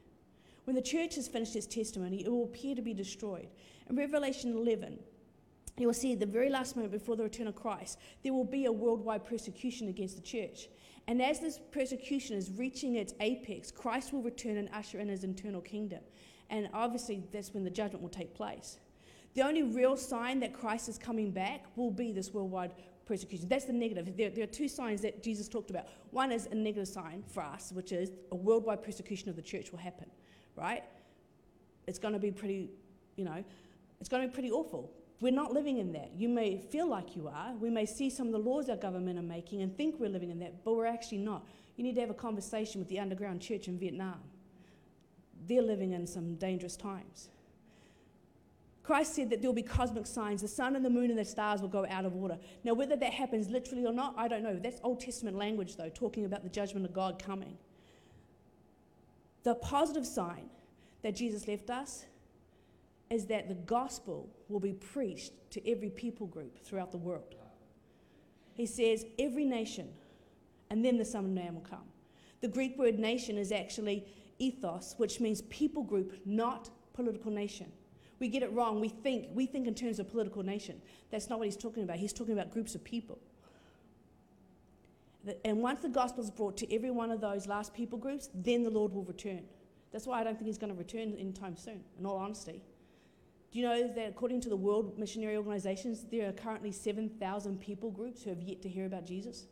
when 0.64 0.74
the 0.74 0.82
church 0.82 1.14
has 1.14 1.28
finished 1.28 1.54
its 1.54 1.68
testimony, 1.68 2.24
it 2.24 2.28
will 2.28 2.42
appear 2.42 2.74
to 2.74 2.82
be 2.82 2.92
destroyed. 2.92 3.50
In 3.88 3.94
Revelation 3.94 4.52
11, 4.52 4.98
you 5.78 5.86
will 5.86 5.94
see 5.94 6.12
at 6.12 6.20
the 6.20 6.26
very 6.26 6.50
last 6.50 6.76
moment 6.76 6.92
before 6.92 7.16
the 7.16 7.24
return 7.24 7.48
of 7.48 7.56
Christ, 7.56 7.98
there 8.22 8.32
will 8.32 8.44
be 8.44 8.66
a 8.66 8.72
worldwide 8.72 9.24
persecution 9.24 9.88
against 9.88 10.16
the 10.16 10.22
church. 10.22 10.68
And 11.06 11.20
as 11.20 11.40
this 11.40 11.58
persecution 11.72 12.36
is 12.36 12.50
reaching 12.52 12.96
its 12.96 13.12
apex, 13.20 13.70
Christ 13.70 14.12
will 14.12 14.22
return 14.22 14.56
and 14.56 14.68
usher 14.72 15.00
in 15.00 15.08
his 15.08 15.24
eternal 15.24 15.60
kingdom. 15.60 16.00
And 16.48 16.68
obviously, 16.72 17.24
that's 17.32 17.52
when 17.52 17.64
the 17.64 17.70
judgment 17.70 18.02
will 18.02 18.10
take 18.10 18.34
place. 18.34 18.78
The 19.34 19.42
only 19.42 19.64
real 19.64 19.96
sign 19.96 20.40
that 20.40 20.52
Christ 20.52 20.88
is 20.88 20.96
coming 20.96 21.30
back 21.32 21.64
will 21.76 21.90
be 21.90 22.12
this 22.12 22.32
worldwide 22.32 22.72
persecution. 23.04 23.48
That's 23.48 23.64
the 23.64 23.72
negative. 23.72 24.16
There, 24.16 24.30
there, 24.30 24.44
are 24.44 24.48
two 24.48 24.68
signs 24.68 25.02
that 25.02 25.22
Jesus 25.22 25.48
talked 25.48 25.70
about. 25.70 25.86
One 26.10 26.30
is 26.30 26.46
a 26.46 26.54
negative 26.54 26.88
sign 26.88 27.24
for 27.26 27.42
us, 27.42 27.72
which 27.72 27.92
is 27.92 28.10
a 28.30 28.36
worldwide 28.36 28.82
persecution 28.82 29.28
of 29.28 29.36
the 29.36 29.42
church 29.42 29.72
will 29.72 29.78
happen, 29.78 30.06
right? 30.56 30.84
It's 31.86 31.98
going 31.98 32.14
to 32.14 32.20
be 32.20 32.30
pretty, 32.30 32.70
you 33.16 33.24
know, 33.24 33.44
it's 34.00 34.08
going 34.08 34.22
to 34.22 34.28
be 34.28 34.32
pretty 34.32 34.52
awful. 34.52 34.90
We're 35.24 35.32
not 35.32 35.54
living 35.54 35.78
in 35.78 35.90
that. 35.92 36.10
You 36.18 36.28
may 36.28 36.58
feel 36.58 36.86
like 36.86 37.16
you 37.16 37.28
are. 37.28 37.54
We 37.58 37.70
may 37.70 37.86
see 37.86 38.10
some 38.10 38.26
of 38.26 38.34
the 38.34 38.38
laws 38.38 38.68
our 38.68 38.76
government 38.76 39.18
are 39.18 39.22
making 39.22 39.62
and 39.62 39.74
think 39.74 39.98
we're 39.98 40.10
living 40.10 40.30
in 40.30 40.38
that, 40.40 40.62
but 40.66 40.76
we're 40.76 40.84
actually 40.84 41.16
not. 41.16 41.46
You 41.76 41.84
need 41.84 41.94
to 41.94 42.02
have 42.02 42.10
a 42.10 42.12
conversation 42.28 42.78
with 42.78 42.90
the 42.90 43.00
underground 43.00 43.40
church 43.40 43.66
in 43.66 43.78
Vietnam. 43.78 44.20
They're 45.48 45.62
living 45.62 45.92
in 45.92 46.06
some 46.06 46.34
dangerous 46.34 46.76
times. 46.76 47.30
Christ 48.82 49.14
said 49.14 49.30
that 49.30 49.40
there 49.40 49.48
will 49.48 49.54
be 49.54 49.62
cosmic 49.62 50.06
signs. 50.06 50.42
The 50.42 50.48
sun 50.48 50.76
and 50.76 50.84
the 50.84 50.90
moon 50.90 51.08
and 51.08 51.18
the 51.18 51.24
stars 51.24 51.62
will 51.62 51.70
go 51.70 51.86
out 51.88 52.04
of 52.04 52.14
order. 52.14 52.36
Now, 52.62 52.74
whether 52.74 52.94
that 52.94 53.14
happens 53.14 53.48
literally 53.48 53.86
or 53.86 53.94
not, 53.94 54.12
I 54.18 54.28
don't 54.28 54.42
know. 54.42 54.58
That's 54.58 54.78
Old 54.84 55.00
Testament 55.00 55.38
language, 55.38 55.76
though, 55.76 55.88
talking 55.88 56.26
about 56.26 56.42
the 56.42 56.50
judgment 56.50 56.84
of 56.84 56.92
God 56.92 57.18
coming. 57.18 57.56
The 59.42 59.54
positive 59.54 60.06
sign 60.06 60.50
that 61.00 61.16
Jesus 61.16 61.48
left 61.48 61.70
us 61.70 62.04
is 63.14 63.26
that 63.26 63.48
the 63.48 63.54
gospel 63.54 64.28
will 64.48 64.60
be 64.60 64.72
preached 64.72 65.32
to 65.52 65.70
every 65.70 65.90
people 65.90 66.26
group 66.26 66.58
throughout 66.62 66.90
the 66.90 66.98
world. 66.98 67.34
He 68.52 68.66
says, 68.66 69.06
every 69.18 69.44
nation, 69.44 69.88
and 70.70 70.84
then 70.84 70.98
the 70.98 71.04
Son 71.04 71.24
of 71.24 71.30
Man 71.30 71.54
will 71.54 71.62
come. 71.62 71.84
The 72.40 72.48
Greek 72.48 72.76
word 72.78 72.98
nation 72.98 73.38
is 73.38 73.52
actually 73.52 74.04
ethnos, 74.40 74.98
which 74.98 75.20
means 75.20 75.42
people 75.42 75.82
group, 75.82 76.20
not 76.26 76.70
political 76.92 77.30
nation. 77.30 77.72
We 78.18 78.28
get 78.28 78.42
it 78.42 78.52
wrong. 78.52 78.80
We 78.80 78.88
think, 78.88 79.28
we 79.32 79.46
think 79.46 79.66
in 79.66 79.74
terms 79.74 79.98
of 79.98 80.08
political 80.10 80.42
nation. 80.42 80.80
That's 81.10 81.28
not 81.28 81.38
what 81.38 81.46
he's 81.46 81.56
talking 81.56 81.82
about. 81.82 81.96
He's 81.96 82.12
talking 82.12 82.34
about 82.34 82.50
groups 82.50 82.74
of 82.74 82.84
people. 82.84 83.18
And 85.44 85.62
once 85.62 85.80
the 85.80 85.88
gospel 85.88 86.22
is 86.22 86.30
brought 86.30 86.56
to 86.58 86.74
every 86.74 86.90
one 86.90 87.10
of 87.10 87.20
those 87.20 87.46
last 87.46 87.74
people 87.74 87.98
groups, 87.98 88.28
then 88.34 88.62
the 88.62 88.70
Lord 88.70 88.92
will 88.92 89.04
return. 89.04 89.42
That's 89.90 90.06
why 90.06 90.20
I 90.20 90.24
don't 90.24 90.34
think 90.34 90.46
he's 90.46 90.58
going 90.58 90.72
to 90.72 90.78
return 90.78 91.14
anytime 91.18 91.56
soon, 91.56 91.82
in 91.98 92.04
all 92.04 92.16
honesty. 92.16 92.62
Do 93.54 93.60
you 93.60 93.68
know 93.68 93.86
that 93.86 94.08
according 94.08 94.40
to 94.40 94.48
the 94.48 94.56
World 94.56 94.98
Missionary 94.98 95.36
Organizations, 95.36 96.06
there 96.10 96.28
are 96.28 96.32
currently 96.32 96.72
7,000 96.72 97.60
people 97.60 97.88
groups 97.88 98.24
who 98.24 98.30
have 98.30 98.42
yet 98.42 98.60
to 98.62 98.68
hear 98.68 98.84
about 98.84 99.06
Jesus? 99.06 99.46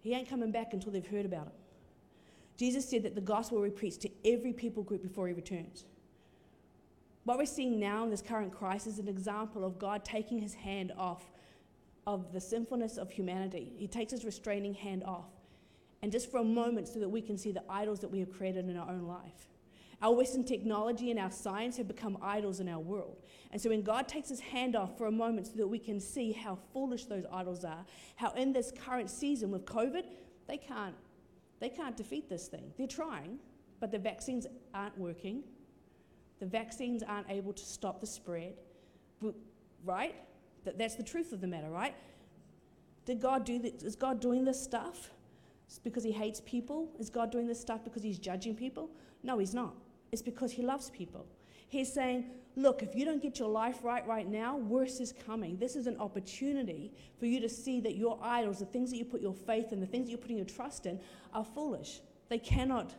He 0.00 0.12
ain't 0.12 0.28
coming 0.28 0.50
back 0.50 0.72
until 0.72 0.90
they've 0.90 1.06
heard 1.06 1.24
about 1.24 1.46
him. 1.46 1.52
Jesus 2.56 2.88
said 2.88 3.04
that 3.04 3.14
the 3.14 3.20
gospel 3.20 3.58
will 3.58 3.66
be 3.66 3.70
preached 3.70 4.00
to 4.00 4.10
every 4.24 4.52
people 4.52 4.82
group 4.82 5.04
before 5.04 5.28
he 5.28 5.34
returns. 5.34 5.84
What 7.22 7.38
we're 7.38 7.46
seeing 7.46 7.78
now 7.78 8.02
in 8.02 8.10
this 8.10 8.22
current 8.22 8.52
crisis 8.52 8.94
is 8.94 8.98
an 8.98 9.06
example 9.06 9.64
of 9.64 9.78
God 9.78 10.04
taking 10.04 10.40
his 10.40 10.54
hand 10.54 10.92
off 10.98 11.30
of 12.08 12.32
the 12.32 12.40
sinfulness 12.40 12.96
of 12.96 13.08
humanity. 13.08 13.72
He 13.76 13.86
takes 13.86 14.10
his 14.10 14.24
restraining 14.24 14.74
hand 14.74 15.04
off. 15.04 15.30
And 16.02 16.10
just 16.10 16.28
for 16.28 16.38
a 16.38 16.44
moment, 16.44 16.88
so 16.88 16.98
that 16.98 17.08
we 17.08 17.22
can 17.22 17.38
see 17.38 17.52
the 17.52 17.62
idols 17.70 18.00
that 18.00 18.10
we 18.10 18.18
have 18.18 18.32
created 18.32 18.68
in 18.68 18.76
our 18.76 18.90
own 18.90 19.02
life. 19.06 19.46
Our 20.02 20.14
Western 20.14 20.44
technology 20.44 21.10
and 21.10 21.18
our 21.18 21.30
science 21.30 21.78
have 21.78 21.88
become 21.88 22.18
idols 22.20 22.60
in 22.60 22.68
our 22.68 22.78
world. 22.78 23.16
And 23.50 23.60
so 23.60 23.70
when 23.70 23.82
God 23.82 24.08
takes 24.08 24.28
his 24.28 24.40
hand 24.40 24.76
off 24.76 24.98
for 24.98 25.06
a 25.06 25.12
moment 25.12 25.46
so 25.46 25.54
that 25.56 25.66
we 25.66 25.78
can 25.78 26.00
see 26.00 26.32
how 26.32 26.58
foolish 26.72 27.06
those 27.06 27.24
idols 27.32 27.64
are, 27.64 27.84
how 28.16 28.32
in 28.32 28.52
this 28.52 28.70
current 28.70 29.08
season 29.08 29.50
with 29.50 29.64
COVID, 29.64 30.04
they 30.46 30.58
can't 30.58 30.94
they 31.58 31.70
can't 31.70 31.96
defeat 31.96 32.28
this 32.28 32.48
thing. 32.48 32.70
They're 32.76 32.86
trying, 32.86 33.38
but 33.80 33.90
the 33.90 33.98
vaccines 33.98 34.46
aren't 34.74 34.98
working. 34.98 35.42
The 36.38 36.44
vaccines 36.44 37.02
aren't 37.02 37.30
able 37.30 37.54
to 37.54 37.64
stop 37.64 38.00
the 38.00 38.06
spread. 38.06 38.54
Right? 39.84 40.14
That's 40.64 40.96
the 40.96 41.02
truth 41.02 41.32
of 41.32 41.40
the 41.40 41.46
matter, 41.46 41.70
right? 41.70 41.94
Did 43.06 43.20
God 43.20 43.46
do 43.46 43.58
this? 43.58 43.82
Is 43.82 43.96
God 43.96 44.20
doing 44.20 44.44
this 44.44 44.62
stuff 44.62 45.10
because 45.82 46.04
he 46.04 46.12
hates 46.12 46.42
people? 46.44 46.90
Is 46.98 47.08
God 47.08 47.30
doing 47.30 47.46
this 47.46 47.60
stuff 47.60 47.84
because 47.84 48.02
he's 48.02 48.18
judging 48.18 48.54
people? 48.54 48.90
No, 49.22 49.38
he's 49.38 49.54
not. 49.54 49.74
It's 50.12 50.22
because 50.22 50.52
he 50.52 50.62
loves 50.62 50.90
people. 50.90 51.26
He's 51.68 51.92
saying, 51.92 52.26
look, 52.54 52.82
if 52.82 52.94
you 52.94 53.04
don't 53.04 53.22
get 53.22 53.38
your 53.38 53.48
life 53.48 53.80
right 53.82 54.06
right 54.06 54.28
now, 54.28 54.56
worse 54.56 55.00
is 55.00 55.12
coming. 55.26 55.58
This 55.58 55.76
is 55.76 55.86
an 55.86 55.96
opportunity 55.98 56.92
for 57.18 57.26
you 57.26 57.40
to 57.40 57.48
see 57.48 57.80
that 57.80 57.96
your 57.96 58.18
idols, 58.22 58.60
the 58.60 58.66
things 58.66 58.90
that 58.90 58.96
you 58.96 59.04
put 59.04 59.20
your 59.20 59.34
faith 59.34 59.72
in, 59.72 59.80
the 59.80 59.86
things 59.86 60.06
that 60.06 60.10
you're 60.10 60.18
putting 60.18 60.38
your 60.38 60.46
trust 60.46 60.86
in, 60.86 61.00
are 61.34 61.44
foolish. 61.44 62.00
They 62.28 62.38
cannot, 62.38 62.94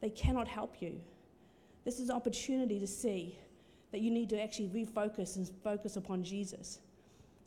they 0.00 0.10
cannot 0.10 0.48
help 0.48 0.80
you. 0.80 1.00
This 1.84 1.98
is 1.98 2.10
an 2.10 2.16
opportunity 2.16 2.78
to 2.78 2.86
see 2.86 3.38
that 3.92 4.00
you 4.00 4.10
need 4.10 4.30
to 4.30 4.40
actually 4.40 4.68
refocus 4.68 5.36
and 5.36 5.48
focus 5.62 5.96
upon 5.96 6.22
Jesus. 6.22 6.80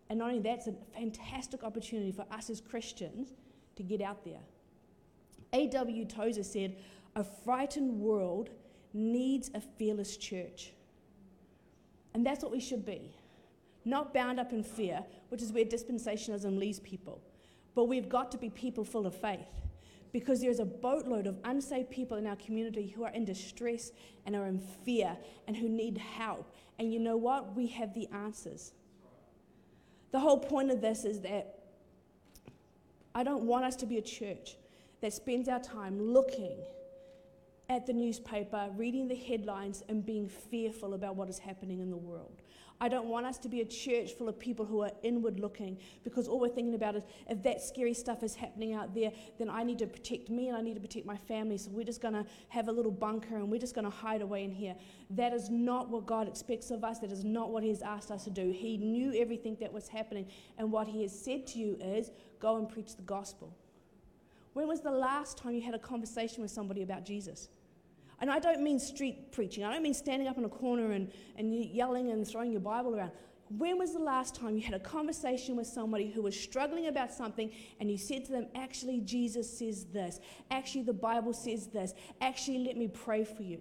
And 0.10 0.20
not 0.20 0.30
only 0.30 0.42
that, 0.42 0.60
it's 0.60 0.68
a 0.68 0.76
fantastic 0.94 1.64
opportunity 1.64 2.12
for 2.12 2.26
us 2.32 2.50
as 2.50 2.62
Christians 2.62 3.34
to 3.76 3.84
get 3.84 4.02
out 4.02 4.24
there. 4.24 4.42
A.W. 5.54 6.06
Tozer 6.06 6.44
said, 6.44 6.76
A 7.16 7.24
frightened 7.24 8.00
world 8.00 8.50
needs 8.96 9.52
a 9.54 9.62
fearless 9.62 10.16
church. 10.18 10.72
And 12.14 12.26
that's 12.26 12.42
what 12.42 12.52
we 12.52 12.62
should 12.62 12.86
be. 12.86 13.14
Not 13.84 14.14
bound 14.14 14.40
up 14.40 14.54
in 14.54 14.64
fear, 14.64 15.04
which 15.30 15.42
is 15.42 15.52
where 15.52 15.66
dispensationalism 15.66 16.58
leaves 16.58 16.80
people. 16.80 17.22
But 17.76 17.86
we've 17.86 18.08
got 18.08 18.32
to 18.32 18.38
be 18.38 18.50
people 18.50 18.86
full 18.86 19.06
of 19.06 19.14
faith 19.14 19.46
because 20.14 20.40
there's 20.40 20.60
a 20.60 20.66
boatload 20.66 21.28
of 21.28 21.38
unsaved 21.44 21.90
people 21.90 22.16
in 22.16 22.26
our 22.26 22.38
community 22.38 22.88
who 22.88 23.04
are 23.04 23.12
in 23.12 23.26
distress 23.26 23.92
and 24.26 24.34
are 24.34 24.48
in 24.48 24.60
fear 24.60 25.18
and 25.46 25.58
who 25.58 25.68
need 25.68 25.98
help. 25.98 26.56
And 26.80 26.92
you 26.94 27.00
know 27.00 27.18
what? 27.18 27.54
We 27.54 27.68
have 27.68 27.94
the 27.94 28.08
answers. 28.14 28.72
The 30.12 30.20
whole 30.22 30.40
point 30.40 30.72
of 30.72 30.80
this 30.80 31.04
is 31.04 31.20
that 31.22 31.60
I 33.14 33.24
don't 33.24 33.44
want 33.44 33.66
us 33.66 33.76
to 33.78 33.86
be 33.86 33.98
a 33.98 34.02
church 34.02 34.56
that 35.02 35.12
spends 35.12 35.50
our 35.50 35.60
time 35.60 36.02
looking 36.02 36.56
at 37.70 37.86
the 37.86 37.94
newspaper, 37.94 38.70
reading 38.76 39.08
the 39.08 39.16
headlines, 39.16 39.84
and 39.90 40.06
being 40.06 40.28
fearful 40.28 40.94
about 40.94 41.16
what 41.16 41.30
is 41.30 41.40
happening 41.40 41.80
in 41.80 41.90
the 41.90 41.98
world. 41.98 42.42
I 42.82 42.90
don't 42.90 43.08
want 43.08 43.26
us 43.26 43.38
to 43.40 43.48
be 43.48 43.62
a 43.62 43.66
church 43.66 44.14
full 44.14 44.28
of 44.28 44.38
people 44.38 44.66
who 44.66 44.82
are 44.82 44.92
inward 45.02 45.40
looking 45.40 45.78
because 46.04 46.28
all 46.28 46.42
we're 46.42 46.50
thinking 46.50 46.76
about 46.76 46.98
is 46.98 47.04
if 47.30 47.42
that 47.44 47.62
scary 47.62 47.94
stuff 47.94 48.22
is 48.22 48.36
happening 48.36 48.74
out 48.74 48.94
there, 48.94 49.12
then 49.40 49.50
I 49.50 49.64
need 49.64 49.80
to 49.80 49.88
protect 49.88 50.30
me 50.30 50.50
and 50.50 50.58
I 50.58 50.62
need 50.62 50.74
to 50.74 50.82
protect 50.82 51.06
my 51.06 51.16
family. 51.16 51.58
So 51.58 51.72
we're 51.72 51.86
just 51.86 52.02
going 52.02 52.16
to 52.16 52.26
have 52.50 52.68
a 52.68 52.72
little 52.72 52.92
bunker 52.92 53.38
and 53.38 53.50
we're 53.50 53.62
just 53.62 53.76
going 53.76 53.86
to 53.86 53.92
hide 53.92 54.22
away 54.22 54.44
in 54.44 54.52
here. 54.52 54.76
That 55.12 55.32
is 55.32 55.50
not 55.50 55.90
what 55.90 56.06
God 56.06 56.28
expects 56.28 56.70
of 56.70 56.84
us. 56.84 57.00
That 57.00 57.14
is 57.14 57.24
not 57.24 57.50
what 57.50 57.64
He 57.64 57.70
has 57.70 57.82
asked 57.82 58.12
us 58.12 58.26
to 58.26 58.30
do. 58.30 58.52
He 58.52 58.78
knew 58.78 59.14
everything 59.14 59.56
that 59.62 59.72
was 59.72 59.88
happening. 59.88 60.28
And 60.58 60.70
what 60.70 60.88
He 60.88 61.02
has 61.04 61.18
said 61.18 61.48
to 61.48 61.60
you 61.60 61.78
is 61.80 62.12
go 62.40 62.58
and 62.58 62.68
preach 62.68 62.98
the 62.98 63.04
gospel. 63.04 63.56
When 64.56 64.70
was 64.70 64.80
the 64.80 64.90
last 64.90 65.38
time 65.38 65.54
you 65.54 65.62
had 65.62 65.76
a 65.76 65.80
conversation 65.80 66.42
with 66.42 66.50
somebody 66.50 66.82
about 66.82 67.04
Jesus? 67.04 67.50
And 68.22 68.32
I 68.32 68.40
don't 68.40 68.64
mean 68.64 68.80
street 68.80 69.34
preaching. 69.34 69.66
I 69.66 69.74
don't 69.74 69.84
mean 69.84 69.94
standing 69.94 70.30
up 70.30 70.38
in 70.38 70.46
a 70.46 70.50
corner 70.50 70.94
and, 70.94 71.12
and 71.36 71.54
yelling 71.54 72.12
and 72.12 72.26
throwing 72.26 72.54
your 72.54 72.62
Bible 72.62 72.96
around. 72.96 73.12
When 73.50 73.78
was 73.78 73.92
the 73.92 74.00
last 74.00 74.34
time 74.34 74.56
you 74.56 74.62
had 74.62 74.74
a 74.74 74.80
conversation 74.80 75.58
with 75.58 75.68
somebody 75.68 76.10
who 76.10 76.22
was 76.22 76.40
struggling 76.40 76.88
about 76.88 77.12
something 77.12 77.52
and 77.82 77.92
you 77.92 77.98
said 77.98 78.24
to 78.28 78.32
them, 78.32 78.48
Actually, 78.56 79.02
Jesus 79.02 79.60
says 79.60 79.88
this. 79.92 80.22
Actually, 80.50 80.84
the 80.84 80.94
Bible 80.94 81.34
says 81.34 81.68
this. 81.68 81.94
Actually, 82.22 82.60
let 82.60 82.78
me 82.78 82.88
pray 82.88 83.26
for 83.26 83.44
you. 83.44 83.60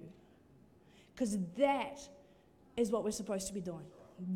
Because 1.13 1.39
that 1.59 2.09
is 2.77 2.93
what 2.93 3.03
we're 3.03 3.11
supposed 3.11 3.49
to 3.49 3.53
be 3.53 3.61
doing. 3.61 3.85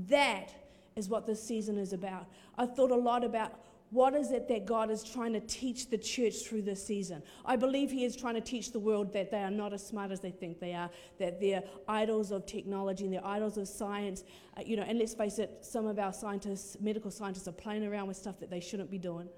That 0.09 0.53
is 0.97 1.09
what 1.09 1.25
this 1.25 1.41
season 1.41 1.79
is 1.79 1.93
about. 1.93 2.27
I 2.59 2.67
thought 2.67 2.91
a 2.91 2.97
lot 2.97 3.23
about 3.23 3.53
what 3.91 4.15
is 4.15 4.33
it 4.33 4.49
that 4.49 4.67
God 4.67 4.91
is 4.91 5.03
trying 5.03 5.33
to 5.33 5.41
teach 5.41 5.89
the 5.89 5.97
church 5.97 6.47
through 6.47 6.63
this 6.63 6.85
season? 6.85 7.23
I 7.45 7.57
believe 7.57 7.91
He 7.91 8.05
is 8.05 8.17
trying 8.17 8.35
to 8.35 8.41
teach 8.41 8.73
the 8.73 8.79
world 8.79 9.13
that 9.15 9.31
they 9.31 9.43
are 9.43 9.51
not 9.51 9.73
as 9.73 9.87
smart 9.87 10.11
as 10.11 10.21
they 10.21 10.31
think 10.31 10.61
they 10.61 10.75
are, 10.75 10.91
that 11.19 11.41
they're 11.41 11.63
idols 11.89 12.31
of 12.31 12.45
technology 12.45 13.05
and 13.05 13.15
they're 13.15 13.27
idols 13.27 13.57
of 13.57 13.67
science. 13.67 14.25
Uh, 14.57 14.63
you 14.67 14.77
know, 14.77 14.83
and 14.83 14.99
let's 14.99 15.15
face 15.15 15.39
it, 15.39 15.59
some 15.63 15.87
of 15.87 15.99
our 15.99 16.13
scientists, 16.13 16.77
medical 16.81 17.11
scientists, 17.11 17.49
are 17.49 17.53
playing 17.53 17.87
around 17.87 18.09
with 18.09 18.17
stuff 18.17 18.39
that 18.41 18.51
they 18.51 18.61
shouldn't 18.61 18.91
be 18.91 18.99
doing. 18.99 19.29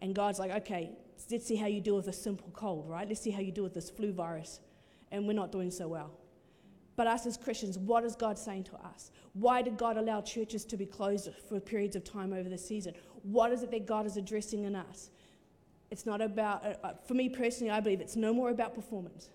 And 0.00 0.14
God's 0.14 0.40
like, 0.40 0.50
okay, 0.50 0.90
let's 1.30 1.46
see 1.46 1.54
how 1.54 1.68
you 1.68 1.80
deal 1.80 1.94
with 1.94 2.08
a 2.08 2.12
simple 2.12 2.50
cold, 2.52 2.88
right? 2.88 3.08
Let's 3.08 3.20
see 3.20 3.30
how 3.30 3.40
you 3.40 3.52
deal 3.52 3.64
with 3.64 3.74
this 3.74 3.88
flu 3.88 4.12
virus. 4.12 4.58
And 5.12 5.28
we're 5.28 5.34
not 5.34 5.52
doing 5.52 5.70
so 5.70 5.86
well. 5.86 6.10
But 7.02 7.10
us 7.10 7.26
as 7.26 7.36
Christians, 7.36 7.78
what 7.78 8.04
is 8.04 8.14
God 8.14 8.38
saying 8.38 8.62
to 8.62 8.76
us? 8.76 9.10
Why 9.32 9.60
did 9.60 9.76
God 9.76 9.96
allow 9.96 10.20
churches 10.20 10.64
to 10.66 10.76
be 10.76 10.86
closed 10.86 11.30
for 11.48 11.58
periods 11.58 11.96
of 11.96 12.04
time 12.04 12.32
over 12.32 12.48
the 12.48 12.56
season? 12.56 12.94
What 13.24 13.50
is 13.50 13.64
it 13.64 13.72
that 13.72 13.86
God 13.86 14.06
is 14.06 14.16
addressing 14.16 14.62
in 14.62 14.76
us? 14.76 15.10
It's 15.90 16.06
not 16.06 16.20
about, 16.20 16.64
uh, 16.64 16.74
uh, 16.84 16.92
for 17.04 17.14
me 17.14 17.28
personally, 17.28 17.72
I 17.72 17.80
believe 17.80 18.00
it's 18.00 18.14
no 18.14 18.32
more 18.32 18.50
about 18.50 18.76
performance. 18.76 19.30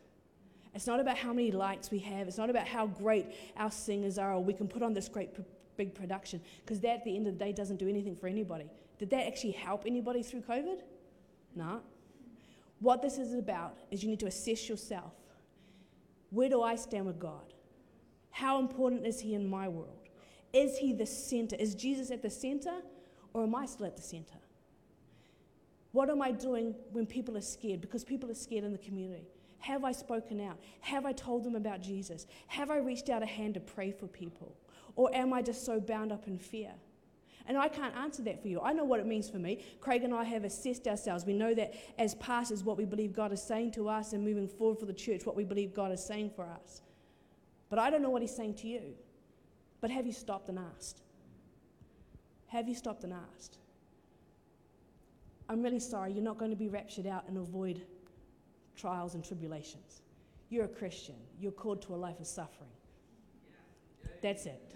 It's 0.74 0.88
not 0.88 1.02
about 1.02 1.18
how 1.18 1.34
many 1.34 1.52
lights 1.52 1.92
we 1.92 2.00
have. 2.00 2.30
It's 2.30 2.38
not 2.38 2.50
about 2.50 2.66
how 2.70 2.88
great 2.88 3.26
our 3.58 3.70
singers 3.70 4.18
are 4.18 4.32
or 4.36 4.42
we 4.42 4.54
can 4.54 4.70
put 4.70 4.82
on 4.82 4.94
this 4.94 5.10
great 5.10 5.32
big 5.76 5.94
production 5.94 6.40
because 6.64 6.80
that 6.80 7.00
at 7.00 7.04
the 7.04 7.18
end 7.18 7.28
of 7.28 7.38
the 7.38 7.44
day 7.44 7.52
doesn't 7.52 7.80
do 7.80 7.90
anything 7.90 8.16
for 8.16 8.28
anybody. 8.28 8.72
Did 8.98 9.10
that 9.10 9.28
actually 9.28 9.52
help 9.52 9.84
anybody 9.86 10.24
through 10.24 10.44
COVID? 10.44 10.84
No. 11.54 11.82
What 12.80 13.02
this 13.02 13.18
is 13.18 13.34
about 13.34 13.78
is 13.92 14.04
you 14.04 14.10
need 14.10 14.22
to 14.22 14.28
assess 14.28 14.70
yourself. 14.70 15.12
Where 16.30 16.48
do 16.48 16.62
I 16.62 16.78
stand 16.78 17.06
with 17.06 17.20
God? 17.20 17.54
How 18.38 18.60
important 18.60 19.08
is 19.08 19.20
He 19.20 19.34
in 19.34 19.50
my 19.50 19.68
world? 19.68 20.10
Is 20.54 20.78
He 20.78 20.94
the 20.94 21.08
center? 21.08 21.56
Is 21.56 21.74
Jesus 21.74 22.12
at 22.12 22.22
the 22.22 22.30
center? 22.30 22.84
Or 23.34 23.42
am 23.42 23.56
I 23.56 23.66
still 23.66 23.88
at 23.88 23.96
the 23.96 24.04
center? 24.04 24.38
What 25.92 26.12
am 26.12 26.22
I 26.22 26.30
doing 26.30 26.76
when 26.92 27.08
people 27.08 27.36
are 27.36 27.42
scared? 27.42 27.82
Because 27.82 28.04
people 28.04 28.30
are 28.30 28.36
scared 28.36 28.64
in 28.64 28.74
the 28.74 28.78
community. 28.78 29.26
Have 29.58 29.84
I 29.84 29.92
spoken 29.92 30.40
out? 30.40 30.60
Have 30.82 31.04
I 31.08 31.14
told 31.14 31.46
them 31.46 31.56
about 31.56 31.82
Jesus? 31.82 32.28
Have 32.46 32.70
I 32.70 32.78
reached 32.78 33.10
out 33.10 33.24
a 33.24 33.26
hand 33.26 33.56
to 33.56 33.60
pray 33.60 33.92
for 33.92 34.06
people? 34.06 34.56
Or 34.96 35.10
am 35.16 35.34
I 35.34 35.42
just 35.42 35.66
so 35.66 35.80
bound 35.80 36.12
up 36.12 36.28
in 36.28 36.38
fear? 36.38 36.74
And 37.48 37.58
I 37.58 37.68
can't 37.70 37.96
answer 37.96 38.22
that 38.24 38.40
for 38.40 38.50
you. 38.50 38.62
I 38.62 38.72
know 38.72 38.84
what 38.84 39.00
it 39.00 39.08
means 39.08 39.28
for 39.28 39.40
me. 39.40 39.66
Craig 39.82 40.04
and 40.04 40.14
I 40.14 40.26
have 40.26 40.44
assessed 40.44 40.88
ourselves. 40.88 41.26
We 41.26 41.34
know 41.34 41.56
that 41.56 41.74
as 41.98 42.14
pastors, 42.16 42.64
what 42.64 42.78
we 42.78 42.86
believe 42.86 43.14
God 43.14 43.34
is 43.34 43.42
saying 43.42 43.72
to 43.72 43.90
us 43.90 44.14
and 44.14 44.24
moving 44.24 44.48
forward 44.48 44.78
for 44.78 44.86
the 44.86 44.94
church, 44.94 45.26
what 45.26 45.36
we 45.36 45.44
believe 45.44 45.74
God 45.74 45.92
is 45.92 46.06
saying 46.06 46.34
for 46.36 46.46
us. 46.46 46.84
But 47.70 47.80
I 47.80 47.90
don't 47.90 48.02
know 48.02 48.10
what 48.10 48.22
He's 48.22 48.36
saying 48.36 48.56
to 48.56 48.68
you. 48.68 48.82
But 49.82 49.92
have 49.92 50.06
you 50.06 50.14
stopped 50.14 50.50
and 50.50 50.60
asked? 50.60 51.02
Have 52.48 52.68
you 52.68 52.76
stopped 52.76 53.04
and 53.04 53.14
asked? 53.14 53.58
I'm 55.50 55.62
really 55.62 55.80
sorry, 55.80 56.12
you're 56.12 56.24
not 56.24 56.38
going 56.38 56.52
to 56.52 56.58
be 56.58 56.68
raptured 56.68 57.08
out 57.08 57.26
and 57.28 57.38
avoid 57.38 57.82
trials 58.76 59.16
and 59.16 59.24
tribulations. 59.24 60.02
You're 60.50 60.66
a 60.66 60.70
Christian, 60.70 61.16
you're 61.40 61.52
called 61.52 61.82
to 61.84 61.96
a 61.96 61.98
life 61.98 62.20
of 62.20 62.28
suffering. 62.28 62.70
That's 64.22 64.46
it. 64.46 64.74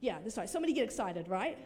Yeah, 0.00 0.18
that's 0.22 0.36
right. 0.36 0.48
Somebody 0.48 0.72
get 0.72 0.84
excited, 0.84 1.28
right? 1.28 1.58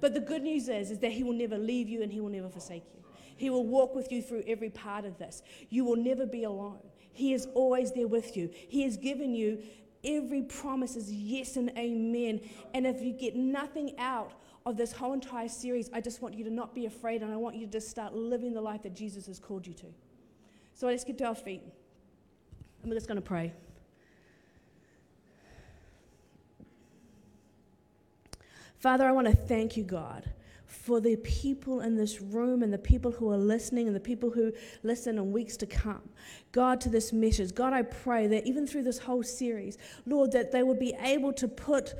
But 0.00 0.14
the 0.14 0.20
good 0.20 0.42
news 0.42 0.68
is, 0.68 0.90
is 0.90 0.98
that 0.98 1.12
He 1.12 1.22
will 1.22 1.32
never 1.32 1.56
leave 1.56 1.88
you 1.88 2.02
and 2.02 2.12
He 2.12 2.20
will 2.20 2.28
never 2.28 2.48
forsake 2.48 2.84
you. 2.94 3.02
He 3.36 3.50
will 3.50 3.66
walk 3.66 3.94
with 3.94 4.12
you 4.12 4.22
through 4.22 4.44
every 4.46 4.70
part 4.70 5.04
of 5.04 5.18
this. 5.18 5.42
You 5.68 5.84
will 5.84 5.96
never 5.96 6.26
be 6.26 6.44
alone. 6.44 6.78
He 7.12 7.34
is 7.34 7.46
always 7.54 7.92
there 7.92 8.08
with 8.08 8.36
you. 8.36 8.50
He 8.52 8.82
has 8.82 8.96
given 8.96 9.34
you 9.34 9.62
every 10.04 10.42
promise 10.42 10.96
is 10.96 11.12
yes 11.12 11.56
and 11.56 11.70
amen. 11.76 12.40
And 12.74 12.86
if 12.86 13.00
you 13.00 13.12
get 13.12 13.36
nothing 13.36 13.98
out 13.98 14.32
of 14.64 14.76
this 14.76 14.92
whole 14.92 15.12
entire 15.12 15.48
series, 15.48 15.90
I 15.92 16.00
just 16.00 16.22
want 16.22 16.34
you 16.34 16.44
to 16.44 16.50
not 16.50 16.74
be 16.74 16.86
afraid 16.86 17.22
and 17.22 17.32
I 17.32 17.36
want 17.36 17.56
you 17.56 17.66
to 17.66 17.72
just 17.72 17.90
start 17.90 18.14
living 18.14 18.52
the 18.52 18.60
life 18.60 18.82
that 18.82 18.94
Jesus 18.94 19.26
has 19.26 19.38
called 19.38 19.66
you 19.66 19.74
to. 19.74 19.86
So 20.74 20.86
let's 20.86 21.04
get 21.04 21.18
to 21.18 21.24
our 21.24 21.34
feet. 21.34 21.62
And 22.82 22.90
we're 22.90 22.96
just 22.96 23.08
going 23.08 23.20
to 23.20 23.26
pray. 23.26 23.52
Father, 28.78 29.06
I 29.06 29.12
want 29.12 29.28
to 29.28 29.36
thank 29.36 29.76
you, 29.76 29.84
God, 29.84 30.28
for 30.72 31.00
the 31.00 31.16
people 31.16 31.82
in 31.82 31.96
this 31.96 32.20
room 32.22 32.62
and 32.62 32.72
the 32.72 32.78
people 32.78 33.12
who 33.12 33.30
are 33.30 33.36
listening 33.36 33.86
and 33.86 33.94
the 33.94 34.00
people 34.00 34.30
who 34.30 34.50
listen 34.82 35.18
in 35.18 35.30
weeks 35.30 35.56
to 35.58 35.66
come. 35.66 36.00
God, 36.50 36.80
to 36.80 36.88
this 36.88 37.12
message. 37.12 37.54
God, 37.54 37.74
I 37.74 37.82
pray 37.82 38.26
that 38.28 38.46
even 38.46 38.66
through 38.66 38.84
this 38.84 38.98
whole 38.98 39.22
series, 39.22 39.76
Lord, 40.06 40.32
that 40.32 40.50
they 40.50 40.62
would 40.62 40.78
be 40.78 40.94
able 41.02 41.32
to 41.34 41.46
put 41.46 41.94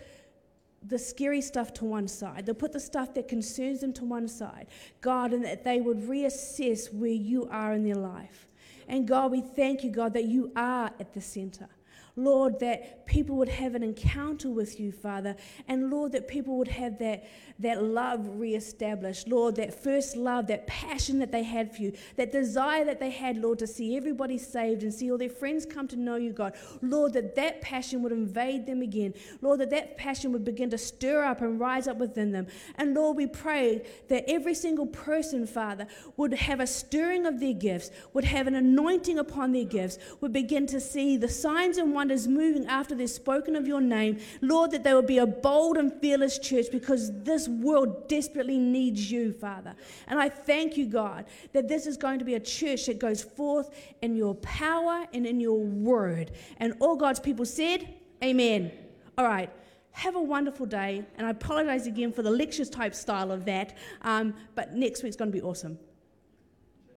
the 0.85 0.99
scary 0.99 1.43
stuff 1.43 1.73
to 1.75 1.85
one 1.85 2.09
side. 2.09 2.47
They'll 2.47 2.55
put 2.55 2.73
the 2.73 2.81
stuff 2.81 3.13
that 3.15 3.29
concerns 3.29 3.83
them 3.83 3.93
to 3.93 4.05
one 4.05 4.27
side. 4.27 4.69
God, 5.01 5.33
and 5.33 5.45
that 5.45 5.65
they 5.65 5.81
would 5.81 5.99
reassess 5.99 6.93
where 6.93 7.11
you 7.11 7.47
are 7.51 7.75
in 7.75 7.85
their 7.85 7.95
life. 7.95 8.49
And 8.89 9.07
God, 9.07 9.31
we 9.31 9.43
thank 9.43 9.85
you, 9.85 9.91
God, 9.91 10.15
that 10.15 10.25
you 10.25 10.51
are 10.57 10.91
at 10.99 11.13
the 11.13 11.21
center. 11.21 11.69
Lord, 12.15 12.61
that 12.61 13.07
people 13.07 13.37
would 13.37 13.49
have 13.49 13.75
an 13.75 13.83
encounter 13.83 14.51
with 14.51 14.79
you, 14.79 14.93
Father. 14.93 15.35
And 15.67 15.91
Lord, 15.91 16.13
that 16.13 16.29
people 16.29 16.59
would 16.59 16.69
have 16.69 16.99
that, 16.99 17.25
that 17.59 17.83
love 17.83 18.29
reestablished. 18.39 19.29
Lord, 19.29 19.57
that 19.57 19.83
first 19.83 20.15
love, 20.17 20.47
that 20.49 20.67
passion 20.67 21.19
that 21.21 21.33
they 21.33 21.43
had 21.43 21.75
for 21.75 21.81
you, 21.83 21.93
that 22.17 22.31
desire 22.31 22.85
that 22.85 23.01
they 23.01 23.11
had, 23.11 23.39
Lord, 23.39 23.59
to 23.61 23.67
see 23.67 23.97
everybody 23.97 24.37
saved 24.37 24.83
and 24.83 24.93
see 24.93 25.11
all 25.11 25.17
their 25.17 25.31
friends 25.31 25.65
come 25.65 25.89
to 25.89 25.97
know 25.97 26.17
you, 26.17 26.33
God. 26.33 26.55
Lord, 26.83 27.15
that 27.15 27.35
that 27.37 27.63
passion 27.63 28.03
would 28.03 28.13
invade 28.13 28.67
them 28.67 28.83
again. 28.83 29.15
Lord, 29.41 29.61
that 29.61 29.71
that 29.71 29.97
passion 29.97 30.33
would 30.33 30.45
begin 30.45 30.69
to 30.71 30.79
stir 30.79 31.25
up 31.25 31.41
and 31.41 31.59
rise 31.59 31.89
up 31.89 31.97
within 31.97 32.31
them. 32.31 32.47
And 32.77 32.95
Lord, 32.95 33.17
we 33.17 33.27
pray 33.27 33.87
that 34.09 34.29
every 34.29 34.55
single 34.55 34.87
person, 34.87 35.47
Father, 35.47 35.87
would 36.19 36.35
have 36.35 36.61
a 36.61 36.67
stirring 36.67 37.25
of 37.25 37.41
their 37.41 37.55
gifts, 37.55 37.91
would 38.13 38.25
have 38.25 38.47
an 38.47 38.55
anointing 38.55 39.19
upon 39.19 39.53
their 39.53 39.65
gifts, 39.65 39.99
would 40.21 40.33
begin 40.33 40.67
to 40.67 40.79
see 40.79 41.17
the 41.17 41.29
signs 41.29 41.79
and 41.79 41.95
wonders 41.95 42.02
wonders 42.03 42.27
moving 42.27 42.67
after 42.67 42.97
they've 42.97 43.09
spoken 43.09 43.55
of 43.55 43.69
your 43.69 43.81
name. 43.81 44.19
Lord, 44.41 44.73
that 44.73 44.83
they 44.83 44.93
will 44.93 45.03
be 45.03 45.19
a 45.19 45.27
bold 45.27 45.77
and 45.77 45.93
fearless 46.01 46.37
church 46.37 46.67
because 46.73 47.13
this 47.23 47.47
world 47.47 48.09
desperately 48.09 48.59
needs 48.59 49.09
you, 49.09 49.33
Father. 49.33 49.77
And 50.09 50.19
I 50.19 50.29
thank 50.29 50.77
you, 50.77 50.87
God, 50.87 51.27
that 51.53 51.69
this 51.69 51.87
is 51.87 51.97
going 51.97 52.19
to 52.19 52.25
be 52.25 52.35
a 52.35 52.41
church 52.41 52.87
that 52.87 52.99
goes 52.99 53.23
forth 53.23 53.71
in 54.03 54.17
your 54.17 54.35
power 54.35 55.07
and 55.15 55.25
in 55.25 55.39
your 55.39 55.61
word. 55.61 56.33
And 56.57 56.75
all 56.81 56.97
God's 56.97 57.21
people 57.21 57.45
said, 57.45 57.89
Amen. 58.25 58.73
All 59.17 59.25
right. 59.25 59.51
Have 59.93 60.17
a 60.17 60.23
wonderful 60.23 60.67
day. 60.67 61.05
And 61.19 61.25
I 61.25 61.31
apologize 61.31 61.87
again 61.87 62.13
for 62.13 62.23
the 62.23 62.31
lectures 62.31 62.69
type 62.69 62.97
style 62.97 63.31
of 63.31 63.45
that. 63.45 63.77
Um, 64.03 64.35
but 64.57 64.75
next 64.75 65.05
week's 65.05 65.15
going 65.15 65.31
to 65.31 65.39
be 65.39 65.43
awesome. 65.43 65.79